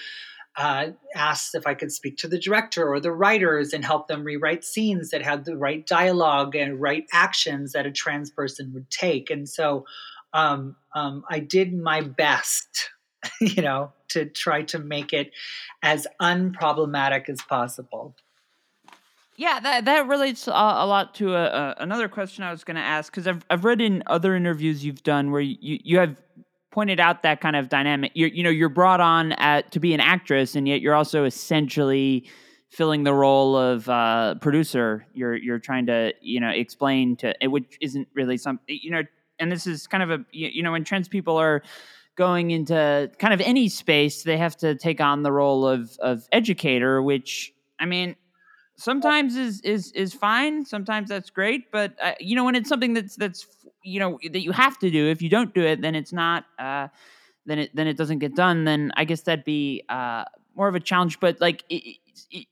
uh, 0.57 0.89
asked 1.15 1.55
if 1.55 1.67
I 1.67 1.75
could 1.75 1.93
speak 1.93 2.17
to 2.19 2.29
the 2.29 2.39
director 2.39 2.89
or 2.89 2.99
the 2.99 3.13
writers 3.13 3.73
and 3.73 3.85
help 3.85 4.09
them 4.09 4.25
rewrite 4.25 4.65
scenes 4.65 5.11
that 5.11 5.23
had 5.23 5.45
the 5.45 5.57
right 5.57 5.87
dialogue 5.87 6.57
and 6.57 6.81
right 6.81 7.05
actions 7.13 7.73
that 7.73 7.87
a 7.87 7.91
trans 7.91 8.31
person 8.31 8.73
would 8.73 8.91
take. 8.91 9.31
And 9.31 9.49
so 9.49 9.85
um, 10.33 10.77
um, 10.95 11.25
I 11.29 11.41
did 11.41 11.75
my 11.75 12.01
best, 12.01 12.91
you 13.41 13.63
know, 13.63 13.93
to 14.09 14.25
try 14.25 14.63
to 14.63 14.79
make 14.79 15.13
it 15.13 15.33
as 15.83 16.07
unproblematic 16.21 17.29
as 17.29 17.43
possible. 17.43 18.15
Yeah, 19.39 19.61
that 19.61 19.85
that 19.85 20.09
relates 20.09 20.49
a, 20.49 20.53
a 20.53 20.87
lot 20.87 21.15
to 21.17 21.35
a, 21.35 21.45
a, 21.45 21.75
another 21.79 22.09
question 22.09 22.43
I 22.43 22.51
was 22.51 22.65
going 22.65 22.77
to 22.77 22.83
ask 22.83 23.13
because 23.13 23.27
I've 23.27 23.45
I've 23.51 23.67
read 23.67 23.83
in 23.83 24.03
other 24.07 24.35
interviews 24.35 24.83
you've 24.83 25.03
done 25.03 25.31
where 25.31 25.43
you, 25.43 25.79
you 25.85 25.99
have 25.99 26.17
pointed 26.77 27.01
out 27.01 27.23
that 27.23 27.41
kind 27.41 27.57
of 27.57 27.71
dynamic. 27.71 28.13
You're, 28.15 28.29
you 28.29 28.43
know, 28.43 28.51
you're 28.51 28.69
brought 28.69 29.01
on 29.01 29.33
at, 29.33 29.73
to 29.73 29.81
be 29.81 29.95
an 29.95 30.01
actress, 30.01 30.55
and 30.55 30.69
yet 30.69 30.83
you're 30.83 30.95
also 30.95 31.25
essentially 31.25 32.29
filling 32.69 33.03
the 33.03 33.15
role 33.15 33.57
of 33.57 33.89
uh, 33.89 34.35
producer. 34.43 35.07
You're 35.15 35.35
you're 35.37 35.59
trying 35.59 35.87
to 35.87 36.13
you 36.21 36.39
know 36.39 36.51
explain 36.51 37.17
to 37.17 37.35
which 37.45 37.79
isn't 37.81 38.09
really 38.15 38.37
some 38.37 38.61
you 38.67 38.91
know, 38.91 39.03
and 39.39 39.51
this 39.51 39.67
is 39.67 39.87
kind 39.87 40.03
of 40.03 40.11
a 40.11 40.25
you 40.33 40.63
know 40.63 40.73
when 40.73 40.85
trans 40.85 41.09
people 41.09 41.39
are 41.39 41.63
going 42.15 42.51
into 42.51 43.11
kind 43.19 43.33
of 43.33 43.41
any 43.41 43.71
space, 43.71 44.23
they 44.23 44.37
have 44.37 44.55
to 44.59 44.75
take 44.75 45.01
on 45.01 45.23
the 45.23 45.33
role 45.33 45.67
of 45.67 45.97
of 46.01 46.29
educator, 46.31 47.03
which 47.03 47.55
I 47.81 47.87
mean 47.87 48.17
sometimes 48.77 49.37
is 49.37 49.61
is 49.63 49.93
is 49.93 50.13
fine 50.13 50.65
sometimes 50.65 51.09
that's 51.09 51.31
great 51.31 51.71
but 51.71 51.93
uh, 52.03 52.13
you 52.21 52.37
know 52.37 52.45
when 52.45 52.55
it's 52.55 52.69
something 52.69 52.95
that's 52.95 53.17
that's 53.17 53.47
you 53.87 54.01
know 54.01 54.19
that 54.31 54.41
you 54.41 54.53
have 54.53 54.79
to 54.81 54.91
do. 54.91 55.09
If 55.09 55.23
you 55.23 55.31
don't 55.31 55.55
do 55.55 55.63
it, 55.63 55.81
then 55.81 55.95
it's 55.95 56.13
not. 56.13 56.45
Uh, 56.59 56.89
then 57.47 57.61
it 57.61 57.71
then 57.75 57.87
it 57.87 57.97
doesn't 57.97 58.19
get 58.19 58.35
done. 58.35 58.65
Then 58.65 58.91
I 58.97 59.05
guess 59.05 59.23
that'd 59.23 59.45
be 59.45 59.85
uh, 59.89 60.25
more 60.57 60.69
of 60.69 60.75
a 60.75 60.81
challenge. 60.81 61.21
But 61.21 61.41
like 61.41 61.65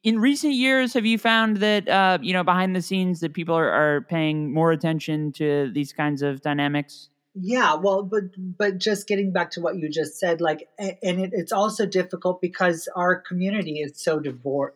in 0.03 0.21
recent 0.21 0.55
years, 0.55 0.95
have 0.95 1.05
you 1.05 1.19
found 1.19 1.59
that 1.59 1.89
uh, 1.89 2.19
you 2.23 2.33
know 2.33 2.45
behind 2.45 2.77
the 2.77 2.83
scenes 2.83 3.21
that 3.21 3.35
people 3.35 3.57
are, 3.57 3.69
are 3.69 4.01
paying 4.03 4.53
more 4.53 4.71
attention 4.71 5.33
to 5.33 5.71
these 5.75 5.93
kinds 5.93 6.23
of 6.23 6.41
dynamics? 6.41 7.11
Yeah, 7.37 7.75
well, 7.75 8.05
but 8.05 8.25
but 8.37 8.79
just 8.79 9.09
getting 9.09 9.33
back 9.33 9.51
to 9.53 9.61
what 9.61 9.77
you 9.77 9.89
just 9.89 10.21
said, 10.21 10.41
like, 10.41 10.69
and 10.79 11.21
it, 11.21 11.31
it's 11.33 11.51
also 11.51 11.85
difficult 11.85 12.41
because 12.41 12.89
our 12.95 13.17
community 13.17 13.81
is 13.81 14.01
so 14.01 14.23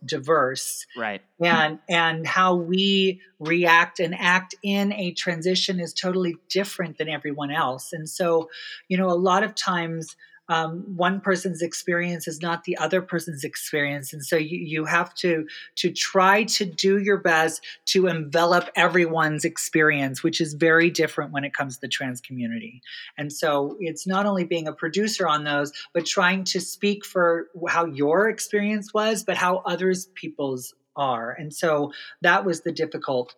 diverse, 0.05 0.85
right? 0.97 1.23
And 1.55 1.79
and 1.89 2.27
how 2.27 2.57
we 2.57 3.21
react 3.39 4.01
and 4.01 4.13
act 4.13 4.57
in 4.65 4.93
a 4.93 5.13
transition 5.13 5.79
is 5.79 5.95
totally 5.95 6.37
different 6.49 6.99
than 6.99 7.09
everyone 7.09 7.53
else, 7.53 7.93
and 7.93 8.09
so, 8.09 8.51
you 8.89 8.97
know, 8.97 9.09
a 9.09 9.15
lot 9.15 9.45
of 9.45 9.55
times 9.55 10.17
um, 10.49 10.85
one 10.97 11.21
person's 11.21 11.61
experience 11.61 12.27
is 12.27 12.41
not 12.41 12.65
the 12.65 12.77
other 12.79 13.03
person's 13.03 13.45
experience. 13.45 14.13
And 14.13 14.25
so 14.25 14.37
you, 14.37 14.59
you 14.59 14.85
have 14.87 15.15
to 15.17 15.47
to 15.77 15.93
try 15.93 16.45
to 16.45 16.65
do 16.65 16.99
your 16.99 17.19
best 17.19 17.65
to 17.87 18.07
envelop 18.07 18.71
everyone's 18.75 19.45
experience 19.45 20.23
which 20.23 20.41
is 20.41 20.55
very 20.55 20.91
different 20.91 21.33
when 21.33 21.45
it 21.45 21.53
comes 21.53 21.77
to 21.77 21.81
the 21.83 21.89
trans 21.89 22.21
community. 22.21 22.81
And 23.17 23.33
so 23.33 23.77
it's 23.81 24.07
not 24.07 24.27
only 24.27 24.45
being 24.45 24.69
a 24.69 24.73
producer 24.73 25.29
on 25.29 25.45
those 25.45 25.73
but 25.93 26.07
trying 26.07 26.45
to 26.45 26.61
speak 26.61 27.05
for 27.05 27.49
how 27.69 27.87
your 27.87 28.29
experience 28.29 28.95
was 28.95 29.25
but 29.25 29.37
how 29.37 29.59
others 29.59 30.07
people's 30.15 30.75
are. 30.97 31.31
And 31.31 31.55
so 31.55 31.93
that 32.23 32.45
was 32.45 32.63
the 32.63 32.73
difficult 32.73 33.35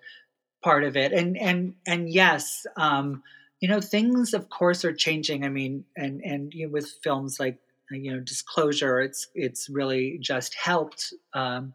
part 0.62 0.84
of 0.84 0.96
it. 0.96 1.12
And 1.12 1.36
and 1.36 1.74
and 1.86 2.08
yes 2.08 2.66
um, 2.76 3.22
you 3.60 3.68
know 3.68 3.80
things 3.80 4.34
of 4.34 4.48
course 4.48 4.84
are 4.84 4.92
changing. 4.92 5.44
I 5.44 5.48
mean 5.48 5.84
and 5.96 6.20
and 6.22 6.52
you 6.54 6.66
know, 6.66 6.72
with 6.72 6.90
films 7.02 7.38
like 7.38 7.58
you 7.90 8.12
know 8.12 8.20
disclosure 8.20 9.00
it's 9.00 9.28
it's 9.34 9.68
really 9.68 10.18
just 10.20 10.54
helped 10.54 11.12
um, 11.34 11.74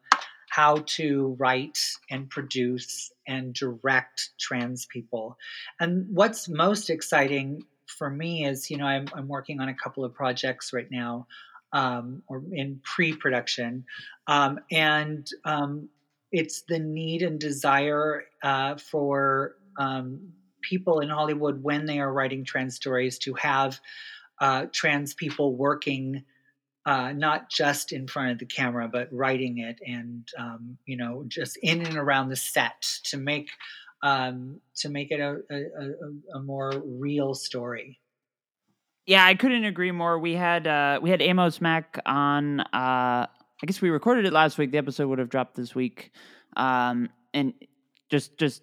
how 0.50 0.78
to 0.86 1.36
write 1.40 1.80
and 2.10 2.30
produce 2.30 3.12
and 3.28 3.54
direct 3.54 4.30
trans 4.40 4.86
people. 4.86 5.38
And 5.80 6.08
what's 6.10 6.48
most 6.48 6.90
exciting 6.90 7.66
for 7.88 8.10
me 8.10 8.46
is 8.46 8.70
you 8.70 8.78
know 8.78 8.86
i'm, 8.86 9.08
I'm 9.14 9.28
working 9.28 9.60
on 9.60 9.70
a 9.70 9.74
couple 9.74 10.04
of 10.04 10.14
projects 10.14 10.74
right 10.74 10.90
now 10.90 11.28
um, 11.74 12.24
or 12.28 12.44
in 12.52 12.80
pre-production 12.84 13.86
um, 14.28 14.60
and 14.72 15.28
um, 15.44 15.90
it's 16.32 16.64
the 16.64 16.80
need 16.80 17.22
and 17.22 17.40
desire 17.40 18.24
uh, 18.44 18.76
for 18.76 19.56
um, 19.78 20.34
people 20.68 21.00
in 21.00 21.10
Hollywood 21.10 21.62
when 21.62 21.86
they 21.86 22.00
are 22.00 22.12
writing 22.12 22.44
trans 22.44 22.76
stories 22.76 23.20
to 23.20 23.34
have 23.36 23.80
uh, 24.40 24.66
trans 24.72 25.14
people 25.14 25.56
working 25.56 26.24
uh, 26.86 27.12
not 27.14 27.50
just 27.50 27.92
in 27.92 28.08
front 28.08 28.32
of 28.32 28.40
the 28.40 28.46
camera, 28.46 28.88
but 28.88 29.08
writing 29.12 29.58
it 29.58 29.80
and 29.86 30.28
um, 30.38 30.78
you 30.86 30.98
know 30.98 31.24
just 31.28 31.58
in 31.64 31.86
and 31.86 31.98
around 31.98 32.30
the 32.30 32.36
set 32.36 32.82
to 33.06 33.18
make 33.18 33.50
um, 34.04 34.60
to 34.76 34.90
make 34.90 35.10
it 35.10 35.20
a, 35.20 35.38
a, 35.50 36.38
a, 36.38 36.40
more 36.40 36.72
real 36.86 37.34
story. 37.34 38.00
Yeah, 39.08 39.26
I 39.26 39.34
couldn't 39.34 39.64
agree 39.64 39.92
more. 39.92 40.20
We 40.20 40.34
had 40.34 40.68
uh, 40.68 41.00
we 41.02 41.10
had 41.10 41.22
Amos 41.22 41.60
Mac 41.60 42.00
on. 42.06 42.60
Uh, 42.60 43.28
I 43.32 43.66
guess 43.66 43.82
we 43.82 43.90
recorded 43.90 44.26
it 44.26 44.34
last 44.34 44.58
week. 44.58 44.72
The 44.72 44.78
episode 44.78 45.08
would 45.08 45.20
have 45.20 45.30
dropped 45.30 45.56
this 45.56 45.74
week, 45.74 46.12
um, 46.56 47.10
and 47.34 47.54
just 48.12 48.38
just 48.38 48.62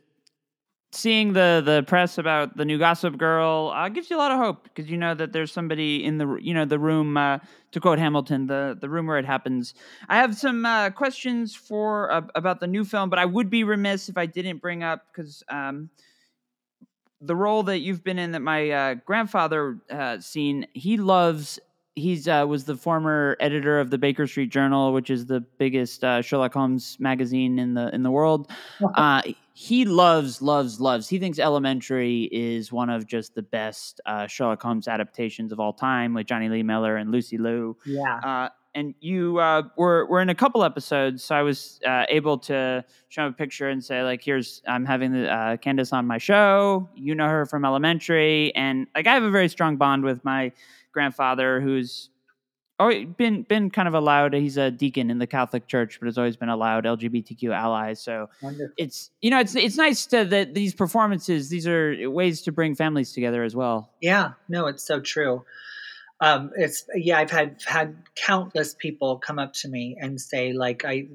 seeing 0.93 1.33
the 1.33 1.63
the 1.65 1.83
press 1.87 2.19
about 2.19 2.57
the 2.57 2.65
new 2.65 2.79
Gossip 2.79 3.17
Girl 3.17 3.73
uh, 3.75 3.89
gives 3.89 4.11
you 4.11 4.17
a 4.17 4.19
lot 4.19 4.31
of 4.31 4.39
hope 4.39 4.65
because 4.65 4.91
you 4.91 4.97
know 4.97 5.15
that 5.15 5.33
there's 5.33 5.51
somebody 5.51 6.05
in 6.05 6.19
the 6.19 6.37
you 6.41 6.55
know 6.55 6.65
the 6.65 6.79
room 6.79 7.17
uh, 7.17 7.39
to 7.73 7.81
quote 7.81 7.99
Hamilton 7.99 8.47
the 8.47 8.77
the 8.81 8.89
room 8.89 9.07
where 9.07 9.19
it 9.19 9.25
happens. 9.25 9.75
I 10.09 10.17
have 10.17 10.37
some 10.37 10.65
uh, 10.65 10.91
questions 10.91 11.55
for 11.55 12.13
uh, 12.13 12.23
about 12.35 12.61
the 12.61 12.67
new 12.67 12.85
film, 12.85 13.11
but 13.11 13.19
I 13.19 13.25
would 13.25 13.51
be 13.51 13.65
remiss 13.65 14.09
if 14.09 14.17
I 14.17 14.27
didn't 14.27 14.59
bring 14.59 14.83
up 14.83 15.07
because 15.13 15.43
um, 15.49 15.89
the 17.21 17.37
role 17.37 17.63
that 17.63 17.79
you've 17.79 18.05
been 18.05 18.19
in 18.19 18.33
that 18.33 18.41
my 18.41 18.71
uh, 18.71 18.95
grandfather 19.07 19.79
uh, 19.91 20.21
seen. 20.21 20.67
He 20.75 20.97
loves 20.97 21.59
he's 21.95 22.27
uh, 22.27 22.45
was 22.49 22.65
the 22.65 22.77
former 22.77 23.37
editor 23.41 23.79
of 23.79 23.91
the 23.91 23.99
Baker 23.99 24.27
Street 24.27 24.51
Journal, 24.51 24.93
which 24.93 25.11
is 25.11 25.27
the 25.27 25.41
biggest 25.41 26.05
uh, 26.05 26.23
Sherlock 26.23 26.55
Holmes 26.55 26.97
magazine 27.01 27.59
in 27.59 27.75
the 27.75 27.95
in 27.95 28.03
the 28.03 28.11
world. 28.11 28.51
Uh, 29.53 29.59
he 29.59 29.85
loves, 29.85 30.43
loves, 30.43 30.81
loves. 30.81 31.09
He 31.09 31.19
thinks 31.19 31.39
Elementary 31.39 32.29
is 32.33 32.73
one 32.73 32.91
of 32.91 33.07
just 33.07 33.35
the 33.35 33.43
best 33.43 34.01
uh, 34.07 34.27
Sherlock 34.27 34.63
Holmes 34.63 34.89
adaptations 34.89 35.53
of 35.53 35.61
all 35.61 35.73
time, 35.73 36.15
with 36.15 36.27
Jonny 36.27 36.49
Lee 36.49 36.63
Miller 36.63 36.97
and 36.97 37.11
Lucy 37.11 37.39
Liu. 37.39 37.77
Yeah. 37.85 38.17
Uh, 38.17 38.49
and 38.75 38.95
you 39.01 39.39
uh, 39.39 39.65
were 39.77 40.07
were 40.07 40.23
in 40.23 40.31
a 40.31 40.35
couple 40.35 40.65
episodes, 40.65 41.23
so 41.23 41.35
I 41.35 41.43
was 41.43 41.79
able 41.85 42.39
to 42.39 42.83
show 43.11 43.27
him 43.27 43.29
a 43.29 43.37
picture 43.37 43.69
and 43.69 43.85
say, 43.85 44.03
like, 44.03 44.25
"Here's 44.25 44.63
I'm 44.67 44.87
having 44.87 45.13
the 45.13 45.59
Candis 45.63 45.93
on 45.93 46.07
my 46.07 46.17
show. 46.17 46.89
You 46.95 47.15
know 47.15 47.29
her 47.29 47.45
from 47.45 47.67
Elementary, 47.67 48.55
and 48.55 48.87
like 48.95 49.07
I 49.07 49.13
have 49.13 49.25
a 49.25 49.31
very 49.31 49.49
strong 49.49 49.77
bond 49.77 50.05
with 50.05 50.25
my." 50.25 50.53
grandfather 50.93 51.61
who's 51.61 52.11
oh 52.79 53.05
been 53.05 53.43
been 53.43 53.71
kind 53.71 53.89
of 53.89 53.95
allowed. 53.95 54.35
He's 54.35 54.57
a 54.57 54.71
deacon 54.71 55.11
in 55.11 55.19
the 55.19 55.27
catholic 55.27 55.67
church 55.67 55.99
but 56.01 56.07
has 56.07 56.19
always 56.19 56.37
been 56.37 56.49
allowed 56.49 56.85
lgbtq 56.85 57.55
allies 57.55 58.01
so 58.01 58.29
Wonderful. 58.43 58.75
it's 58.77 59.11
you 59.21 59.31
know 59.31 59.39
it's 59.41 59.55
it's 59.55 59.77
nice 59.77 60.07
to 60.07 60.25
that 60.25 60.55
these 60.55 60.75
performances 60.75 61.49
these 61.49 61.67
are 61.67 62.11
ways 62.11 62.43
to 62.43 62.53
bring 62.53 62.75
families 62.75 63.13
together 63.13 63.43
as 63.43 63.55
well. 63.55 63.91
Yeah. 64.01 64.33
No 64.49 64.67
it's 64.67 64.83
so 64.85 65.01
true. 65.01 65.45
Um, 66.21 66.53
it's 66.57 66.85
yeah, 66.95 67.19
I've 67.19 67.31
had 67.33 67.61
had 67.67 67.97
countless 68.15 68.75
people 68.75 69.19
come 69.19 69.41
up 69.41 69.55
to 69.55 69.69
me 69.69 69.97
and 70.01 70.21
say 70.21 70.53
like 70.53 70.85
I 70.85 71.09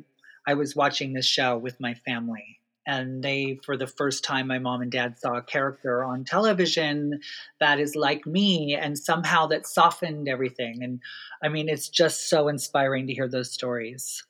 I 0.45 0.55
was 0.55 0.75
watching 0.75 1.13
this 1.13 1.25
show 1.25 1.57
with 1.57 1.79
my 1.79 1.93
family 1.93 2.56
and 2.87 3.23
they 3.23 3.59
for 3.63 3.77
the 3.77 3.85
first 3.85 4.23
time 4.23 4.47
my 4.47 4.57
mom 4.57 4.81
and 4.81 4.91
dad 4.91 5.19
saw 5.19 5.37
a 5.37 5.41
character 5.41 6.03
on 6.03 6.23
television 6.23 7.19
that 7.59 7.79
is 7.79 7.95
like 7.95 8.25
me 8.25 8.75
and 8.75 8.97
somehow 8.97 9.45
that 9.45 9.67
softened 9.67 10.27
everything 10.27 10.81
and 10.81 10.99
i 11.43 11.47
mean 11.47 11.69
it's 11.69 11.89
just 11.89 12.29
so 12.29 12.47
inspiring 12.47 13.05
to 13.05 13.13
hear 13.13 13.27
those 13.27 13.51
stories 13.51 14.23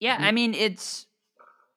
yeah 0.00 0.16
i 0.20 0.32
mean 0.32 0.54
it's 0.54 1.06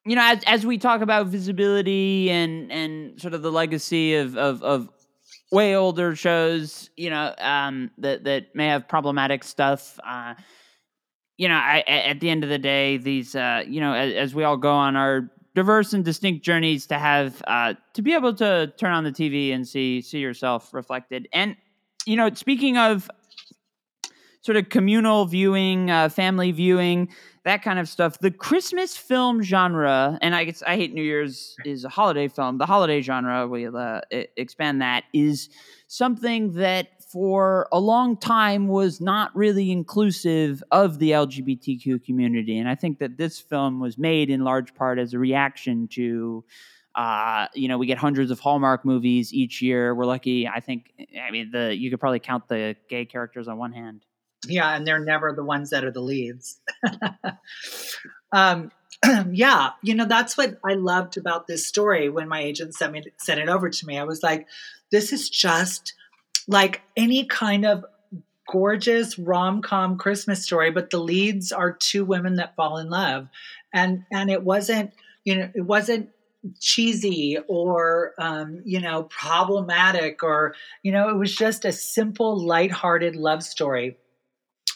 you 0.05 0.15
know 0.15 0.23
as, 0.23 0.43
as 0.47 0.65
we 0.65 0.77
talk 0.77 1.01
about 1.01 1.27
visibility 1.27 2.31
and 2.31 2.71
and 2.71 3.21
sort 3.21 3.33
of 3.35 3.43
the 3.43 3.51
legacy 3.51 4.15
of 4.15 4.35
of, 4.35 4.63
of 4.63 4.89
way 5.51 5.75
older 5.75 6.15
shows, 6.15 6.89
you 6.97 7.09
know, 7.09 7.33
um, 7.37 7.91
that 7.97 8.23
that 8.25 8.55
may 8.55 8.67
have 8.67 8.87
problematic 8.87 9.43
stuff. 9.43 9.99
Uh, 10.05 10.35
you 11.37 11.47
know, 11.47 11.55
I, 11.55 11.83
at 11.87 12.19
the 12.19 12.29
end 12.29 12.43
of 12.43 12.49
the 12.49 12.57
day, 12.57 12.97
these, 12.97 13.35
uh, 13.35 13.63
you 13.67 13.79
know, 13.79 13.93
as, 13.93 14.13
as, 14.13 14.35
we 14.35 14.43
all 14.43 14.57
go 14.57 14.71
on 14.71 14.95
our 14.95 15.29
diverse 15.57 15.91
and 15.91 16.05
distinct 16.05 16.45
journeys, 16.45 16.85
to 16.85 16.99
have 16.99 17.41
uh, 17.47 17.73
to 17.95 18.03
be 18.03 18.13
able 18.13 18.31
to 18.31 18.71
turn 18.77 18.93
on 18.93 19.03
the 19.03 19.11
TV 19.11 19.51
and 19.51 19.67
see 19.67 20.01
see 20.01 20.19
yourself 20.19 20.71
reflected. 20.71 21.27
And 21.33 21.55
you 22.05 22.15
know, 22.15 22.31
speaking 22.35 22.77
of 22.77 23.09
sort 24.41 24.55
of 24.55 24.69
communal 24.69 25.25
viewing, 25.25 25.89
uh, 25.89 26.09
family 26.09 26.51
viewing, 26.51 27.09
that 27.43 27.63
kind 27.63 27.79
of 27.79 27.89
stuff. 27.89 28.19
The 28.19 28.29
Christmas 28.29 28.95
film 28.95 29.41
genre, 29.41 30.19
and 30.21 30.35
I 30.35 30.43
guess 30.43 30.61
I 30.61 30.75
hate 30.75 30.93
New 30.93 31.01
Year's 31.01 31.55
is 31.65 31.85
a 31.85 31.89
holiday 31.89 32.27
film. 32.27 32.59
The 32.59 32.67
holiday 32.67 33.01
genre, 33.01 33.47
we'll 33.47 33.75
uh, 33.75 34.01
expand 34.11 34.83
that, 34.83 35.05
is 35.11 35.49
something 35.87 36.53
that 36.53 36.96
for 37.11 37.67
a 37.71 37.79
long 37.79 38.17
time 38.17 38.67
was 38.67 38.99
not 38.99 39.35
really 39.35 39.71
inclusive 39.71 40.61
of 40.71 40.99
the 40.99 41.11
LGBTQ 41.11 42.03
community. 42.03 42.57
And 42.57 42.67
I 42.67 42.75
think 42.75 42.99
that 42.99 43.17
this 43.17 43.39
film 43.39 43.79
was 43.79 43.97
made 43.97 44.29
in 44.29 44.43
large 44.43 44.75
part 44.75 44.99
as 44.99 45.13
a 45.13 45.19
reaction 45.19 45.87
to. 45.89 46.43
Uh, 46.95 47.45
you 47.53 47.67
know, 47.67 47.77
we 47.77 47.85
get 47.85 47.99
hundreds 47.99 48.31
of 48.31 48.39
Hallmark 48.39 48.83
movies 48.83 49.31
each 49.31 49.61
year. 49.61 49.93
We're 49.93 50.05
lucky. 50.05 50.47
I 50.47 50.59
think. 50.61 50.91
I 51.23 51.29
mean, 51.29 51.51
the 51.51 51.75
you 51.77 51.91
could 51.91 51.99
probably 51.99 52.19
count 52.19 52.47
the 52.47 52.75
gay 52.89 53.05
characters 53.05 53.47
on 53.47 53.59
one 53.59 53.71
hand. 53.71 54.03
Yeah, 54.47 54.75
and 54.75 54.85
they're 54.85 54.97
never 54.97 55.31
the 55.31 55.43
ones 55.43 55.69
that 55.69 55.83
are 55.83 55.91
the 55.91 56.01
leads. 56.01 56.59
um, 58.31 58.71
yeah, 59.31 59.71
you 59.83 59.93
know 59.93 60.05
that's 60.05 60.37
what 60.37 60.57
I 60.65 60.73
loved 60.73 61.17
about 61.17 61.45
this 61.45 61.67
story. 61.67 62.09
When 62.09 62.27
my 62.27 62.41
agent 62.41 62.73
sent 62.73 62.93
me 62.93 63.03
sent 63.19 63.39
it 63.39 63.47
over 63.47 63.69
to 63.69 63.85
me, 63.85 63.99
I 63.99 64.03
was 64.03 64.23
like, 64.23 64.47
"This 64.91 65.13
is 65.13 65.29
just 65.29 65.93
like 66.47 66.81
any 66.95 67.25
kind 67.25 67.65
of 67.65 67.85
gorgeous 68.49 69.19
rom 69.19 69.61
com 69.61 69.97
Christmas 69.97 70.43
story, 70.43 70.71
but 70.71 70.89
the 70.89 70.99
leads 70.99 71.51
are 71.51 71.71
two 71.71 72.05
women 72.05 72.35
that 72.35 72.55
fall 72.55 72.77
in 72.77 72.89
love, 72.89 73.27
and 73.73 74.03
and 74.11 74.29
it 74.29 74.43
wasn't 74.43 74.93
you 75.23 75.35
know 75.35 75.49
it 75.53 75.61
wasn't 75.61 76.09
cheesy 76.59 77.37
or 77.47 78.13
um, 78.17 78.61
you 78.63 78.79
know 78.79 79.03
problematic 79.03 80.23
or 80.23 80.55
you 80.83 80.91
know 80.91 81.09
it 81.09 81.17
was 81.17 81.35
just 81.35 81.65
a 81.65 81.71
simple 81.71 82.45
lighthearted 82.45 83.15
love 83.15 83.43
story 83.43 83.97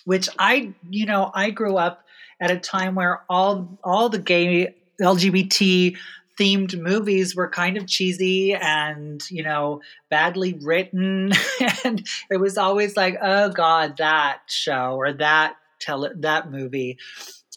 which 0.06 0.30
I, 0.40 0.74
you 0.90 1.06
know, 1.06 1.32
I 1.34 1.52
grew 1.52 1.78
up 1.78 2.06
at 2.40 2.52
a 2.52 2.58
time 2.58 2.96
where 2.96 3.22
all 3.30 3.80
all 3.84 4.10
the 4.10 4.20
gay 4.20 4.76
LGBT 5.00 5.98
themed 6.42 6.80
movies 6.80 7.36
were 7.36 7.48
kind 7.48 7.78
of 7.78 7.86
cheesy 7.86 8.56
and 8.56 9.30
you 9.30 9.44
know 9.44 9.80
badly 10.10 10.54
written 10.54 11.32
and 11.84 12.08
it 12.32 12.38
was 12.38 12.58
always 12.58 12.98
like 12.98 13.16
oh 13.22 13.50
god 13.50 13.98
that 13.98 14.40
show 14.48 14.96
or 14.96 15.14
that 15.14 15.56
tell 15.80 16.10
that 16.16 16.50
movie 16.50 16.98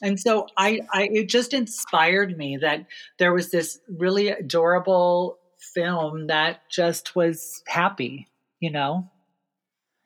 and 0.03 0.21
so 0.21 0.47
I, 0.57 0.81
I 0.93 1.09
it 1.11 1.29
just 1.31 1.55
inspired 1.55 2.37
me 2.37 2.59
that 2.61 2.87
there 3.19 3.33
was 3.33 3.51
this 3.51 3.79
really 3.89 4.29
adorable 4.29 5.39
film 5.59 6.27
that 6.27 6.61
just 6.71 7.17
was 7.17 7.63
happy 7.67 8.29
you 8.61 8.71
know 8.71 9.09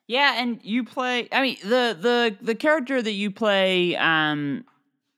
yeah, 0.07 0.41
and 0.41 0.59
you 0.63 0.85
play. 0.85 1.29
I 1.31 1.43
mean, 1.43 1.57
the 1.61 1.95
the 2.01 2.35
the 2.41 2.55
character 2.55 2.99
that 2.99 3.11
you 3.11 3.29
play, 3.29 3.95
um, 3.95 4.65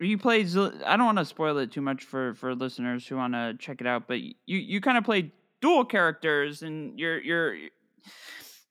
you 0.01 0.17
play. 0.17 0.41
I 0.41 0.97
don't 0.97 1.05
want 1.05 1.17
to 1.19 1.25
spoil 1.25 1.57
it 1.59 1.71
too 1.71 1.81
much 1.81 2.03
for 2.03 2.33
for 2.35 2.55
listeners 2.55 3.07
who 3.07 3.17
want 3.17 3.33
to 3.33 3.55
check 3.59 3.81
it 3.81 3.87
out, 3.87 4.07
but 4.07 4.19
you 4.19 4.33
you 4.45 4.81
kind 4.81 4.97
of 4.97 5.03
play 5.03 5.31
dual 5.61 5.85
characters, 5.85 6.63
and 6.63 6.99
you're 6.99 7.19
you're 7.21 7.55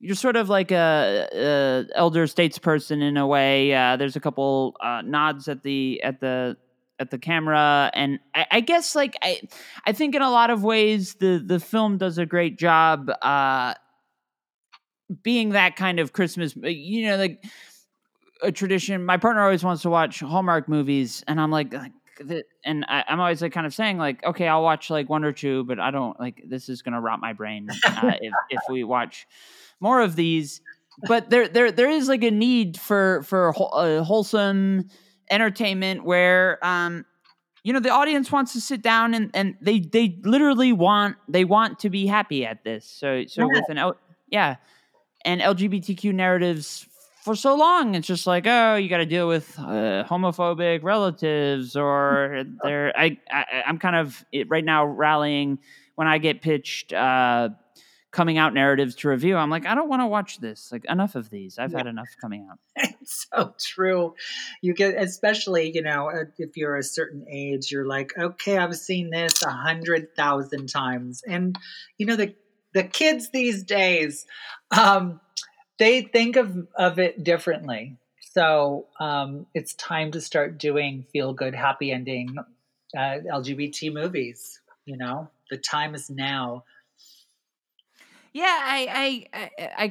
you're 0.00 0.16
sort 0.16 0.36
of 0.36 0.48
like 0.48 0.70
a, 0.70 1.28
a 1.32 1.84
elder 1.94 2.26
statesperson 2.26 3.02
in 3.02 3.16
a 3.16 3.26
way. 3.26 3.74
Uh, 3.74 3.96
there's 3.96 4.16
a 4.16 4.20
couple 4.20 4.76
uh, 4.80 5.02
nods 5.02 5.46
at 5.46 5.62
the 5.62 6.02
at 6.02 6.20
the 6.20 6.56
at 6.98 7.10
the 7.10 7.18
camera, 7.18 7.90
and 7.94 8.18
I, 8.34 8.46
I, 8.50 8.60
guess 8.60 8.94
like 8.94 9.16
I 9.22 9.40
I 9.86 9.92
think 9.92 10.14
in 10.14 10.22
a 10.22 10.30
lot 10.30 10.50
of 10.50 10.62
ways 10.62 11.14
the 11.14 11.42
the 11.44 11.60
film 11.60 11.98
does 11.98 12.18
a 12.18 12.26
great 12.26 12.58
job. 12.58 13.10
Uh, 13.22 13.74
being 15.22 15.50
that 15.50 15.76
kind 15.76 15.98
of 15.98 16.12
Christmas, 16.12 16.54
uh, 16.62 16.68
you 16.68 17.06
know, 17.06 17.16
like 17.16 17.44
a 18.42 18.53
tradition. 18.53 19.05
My 19.05 19.16
partner 19.16 19.42
always 19.42 19.64
wants 19.64 19.83
to 19.83 19.90
watch 19.90 20.20
Hallmark 20.20 20.68
movies, 20.68 21.24
and 21.26 21.40
I'm 21.40 21.50
like, 21.50 21.72
like 21.72 21.92
and 22.64 22.85
I, 22.88 23.05
am 23.09 23.20
always 23.20 23.42
like 23.42 23.53
kind 23.53 23.66
of 23.66 23.74
saying 23.74 23.98
like, 23.98 24.24
okay, 24.24 24.46
I'll 24.46 24.62
watch 24.62 24.90
like 24.90 25.09
one 25.09 25.24
or 25.24 25.33
two, 25.33 25.64
but 25.64 25.79
I 25.81 25.90
don't 25.90 26.18
like 26.20 26.42
this 26.46 26.68
is 26.68 26.83
gonna 26.83 27.00
rot 27.00 27.20
my 27.20 27.33
brain 27.33 27.68
uh, 27.87 28.12
if 28.20 28.33
if 28.50 28.61
we 28.68 28.85
watch 28.85 29.26
more 29.81 30.00
of 30.00 30.16
these. 30.16 30.61
But 31.09 31.31
there 31.31 31.48
there 31.48 31.72
there 31.72 31.90
is 31.90 32.09
like 32.09 32.22
a 32.22 32.31
need 32.31 32.79
for 32.79 33.22
for 33.22 33.55
uh, 33.57 34.03
wholesome 34.03 34.88
entertainment 35.31 36.05
where 36.05 36.64
um 36.64 37.07
you 37.62 37.72
know 37.72 37.81
the 37.81 37.90
audience 37.90 38.33
wants 38.33 38.53
to 38.53 38.61
sit 38.61 38.83
down 38.83 39.14
and 39.14 39.31
and 39.33 39.57
they 39.61 39.81
they 39.81 40.18
literally 40.24 40.72
want 40.72 41.16
they 41.29 41.44
want 41.44 41.79
to 41.81 41.90
be 41.90 42.07
happy 42.07 42.44
at 42.44 42.64
this 42.64 42.85
so 42.85 43.24
so 43.26 43.42
yeah. 43.42 43.61
with 43.61 43.68
an 43.68 43.79
out 43.79 43.98
yeah 44.29 44.57
and 45.24 45.40
LGBTQ 45.40 46.14
narratives 46.14 46.87
for 47.20 47.35
so 47.35 47.54
long. 47.54 47.94
It's 47.94 48.06
just 48.06 48.26
like, 48.26 48.46
oh, 48.46 48.76
you 48.76 48.88
got 48.88 48.98
to 48.98 49.06
deal 49.06 49.28
with 49.28 49.59
uh, 49.59 50.04
homophobic 50.09 50.83
relatives, 50.83 51.76
or 51.76 52.44
they're. 52.62 52.92
I, 52.96 53.18
I 53.30 53.44
am 53.66 53.78
kind 53.78 53.96
of 53.96 54.24
right 54.48 54.64
now 54.64 54.87
rallying 54.87 55.59
when 55.94 56.09
I 56.09 56.18
get 56.18 56.40
pitched 56.40 56.92
uh, 56.92 57.50
coming 58.11 58.38
out 58.38 58.54
narratives 58.54 58.94
to 58.96 59.09
review. 59.09 59.37
I'm 59.37 59.50
like, 59.50 59.66
I 59.66 59.74
don't 59.74 59.88
want 59.88 60.00
to 60.00 60.06
watch 60.06 60.40
this. 60.40 60.70
Like, 60.72 60.85
enough 60.87 61.14
of 61.14 61.30
these. 61.30 61.59
I've 61.59 61.72
yeah. 61.72 61.78
had 61.78 61.87
enough 61.87 62.09
coming 62.20 62.48
out. 62.50 62.59
It's 63.00 63.26
so 63.33 63.54
true. 63.59 64.14
You 64.61 64.74
get, 64.74 64.94
especially 64.94 65.72
you 65.74 65.83
know, 65.83 66.11
uh, 66.11 66.24
if 66.38 66.56
you're 66.56 66.76
a 66.76 66.83
certain 66.83 67.24
age, 67.30 67.72
you're 67.72 67.87
like, 67.87 68.12
okay, 68.16 68.59
I've 68.59 68.76
seen 68.76 69.11
this 69.11 69.42
a 69.42 69.50
hundred 69.50 70.14
thousand 70.14 70.68
times, 70.68 71.22
and 71.26 71.59
you 71.96 72.06
know 72.06 72.16
the 72.16 72.35
the 72.72 72.85
kids 72.85 73.30
these 73.30 73.64
days, 73.64 74.26
um, 74.70 75.20
they 75.80 76.02
think 76.02 76.36
of, 76.36 76.68
of 76.76 76.98
it 76.98 77.24
differently. 77.24 77.96
So 78.20 78.86
um, 79.00 79.46
it's 79.54 79.74
time 79.74 80.12
to 80.12 80.20
start 80.20 80.58
doing 80.58 81.06
feel 81.10 81.32
good, 81.32 81.54
happy 81.54 81.90
ending 81.90 82.36
uh, 82.96 83.00
LGBT 83.00 83.92
movies. 83.92 84.60
You 84.84 84.98
know, 84.98 85.30
the 85.50 85.56
time 85.56 85.94
is 85.94 86.10
now. 86.10 86.64
Yeah, 88.32 88.44
I, 88.46 89.26
I, 89.32 89.50
I, 89.58 89.84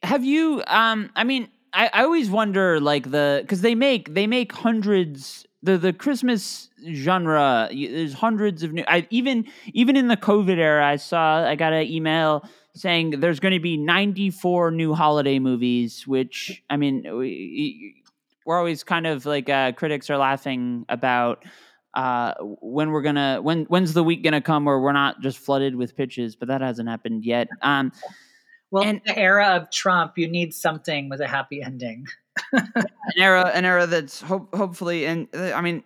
I 0.00 0.06
have 0.06 0.24
you. 0.24 0.62
Um, 0.66 1.10
I 1.16 1.24
mean, 1.24 1.48
I, 1.72 1.90
I 1.92 2.02
always 2.04 2.30
wonder, 2.30 2.78
like 2.78 3.10
the 3.10 3.40
because 3.42 3.62
they 3.62 3.74
make 3.74 4.14
they 4.14 4.26
make 4.26 4.52
hundreds 4.52 5.46
the 5.62 5.78
the 5.78 5.92
Christmas 5.92 6.68
genre. 6.92 7.68
There's 7.72 8.12
hundreds 8.12 8.62
of 8.62 8.72
new. 8.72 8.84
I 8.86 9.06
even 9.10 9.46
even 9.72 9.96
in 9.96 10.08
the 10.08 10.16
COVID 10.18 10.58
era, 10.58 10.86
I 10.86 10.96
saw 10.96 11.44
I 11.44 11.56
got 11.56 11.72
an 11.72 11.86
email 11.86 12.44
saying 12.74 13.20
there's 13.20 13.40
going 13.40 13.54
to 13.54 13.60
be 13.60 13.76
94 13.76 14.70
new 14.70 14.94
holiday 14.94 15.38
movies. 15.38 16.06
Which 16.06 16.62
I 16.70 16.76
mean, 16.76 17.02
we, 17.16 18.02
we're 18.44 18.58
always 18.58 18.84
kind 18.84 19.06
of 19.06 19.26
like 19.26 19.48
uh, 19.48 19.72
critics 19.72 20.10
are 20.10 20.18
laughing 20.18 20.84
about 20.88 21.44
uh, 21.94 22.34
when 22.40 22.90
we're 22.90 23.02
gonna 23.02 23.40
when 23.42 23.64
when's 23.64 23.92
the 23.92 24.02
week 24.02 24.22
gonna 24.22 24.40
come 24.40 24.64
where 24.64 24.80
we're 24.80 24.92
not 24.92 25.20
just 25.20 25.38
flooded 25.38 25.76
with 25.76 25.96
pitches, 25.96 26.36
but 26.36 26.48
that 26.48 26.60
hasn't 26.60 26.88
happened 26.88 27.24
yet. 27.24 27.48
Um, 27.60 27.92
well, 28.70 28.84
and, 28.84 28.98
in 28.98 29.02
the 29.04 29.18
era 29.18 29.48
of 29.48 29.70
Trump, 29.70 30.16
you 30.16 30.26
need 30.28 30.54
something 30.54 31.10
with 31.10 31.20
a 31.20 31.28
happy 31.28 31.62
ending. 31.62 32.06
an 32.52 32.86
era, 33.18 33.50
an 33.52 33.66
era 33.66 33.86
that's 33.86 34.22
hope, 34.22 34.54
hopefully, 34.54 35.04
and 35.04 35.28
uh, 35.34 35.52
I 35.52 35.60
mean, 35.60 35.84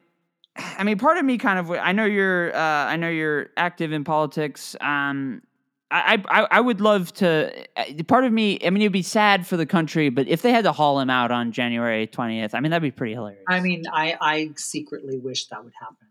I 0.56 0.84
mean, 0.84 0.96
part 0.96 1.18
of 1.18 1.24
me 1.24 1.38
kind 1.38 1.58
of. 1.58 1.70
I 1.72 1.90
know 1.90 2.04
you're. 2.04 2.54
Uh, 2.54 2.58
I 2.60 2.96
know 2.96 3.08
you're 3.08 3.48
active 3.56 3.92
in 3.92 4.04
politics. 4.04 4.76
Um, 4.80 5.42
I, 5.90 6.22
I 6.28 6.46
I 6.50 6.60
would 6.60 6.80
love 6.80 7.12
to. 7.14 7.52
Uh, 7.76 8.02
part 8.06 8.24
of 8.24 8.32
me. 8.32 8.58
I 8.64 8.70
mean, 8.70 8.82
it'd 8.82 8.92
be 8.92 9.02
sad 9.02 9.46
for 9.46 9.56
the 9.56 9.66
country, 9.66 10.08
but 10.08 10.26
if 10.26 10.42
they 10.42 10.50
had 10.50 10.64
to 10.64 10.72
haul 10.72 10.98
him 10.98 11.10
out 11.10 11.30
on 11.30 11.52
January 11.52 12.06
twentieth, 12.06 12.54
I 12.54 12.60
mean, 12.60 12.70
that'd 12.70 12.82
be 12.82 12.90
pretty 12.90 13.14
hilarious. 13.14 13.44
I 13.48 13.60
mean, 13.60 13.84
I 13.92 14.16
I 14.20 14.50
secretly 14.56 15.18
wish 15.18 15.46
that 15.46 15.62
would 15.62 15.74
happen. 15.80 16.06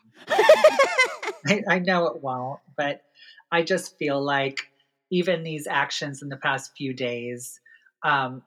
I, 1.47 1.75
I 1.75 1.79
know 1.79 2.07
it 2.07 2.23
won't, 2.23 2.61
but 2.77 3.01
I 3.51 3.63
just 3.63 3.97
feel 3.97 4.23
like 4.23 4.71
even 5.11 5.43
these 5.43 5.67
actions 5.67 6.21
in 6.23 6.29
the 6.29 6.37
past 6.37 6.71
few 6.75 6.93
days 6.93 7.59
um, 8.05 8.43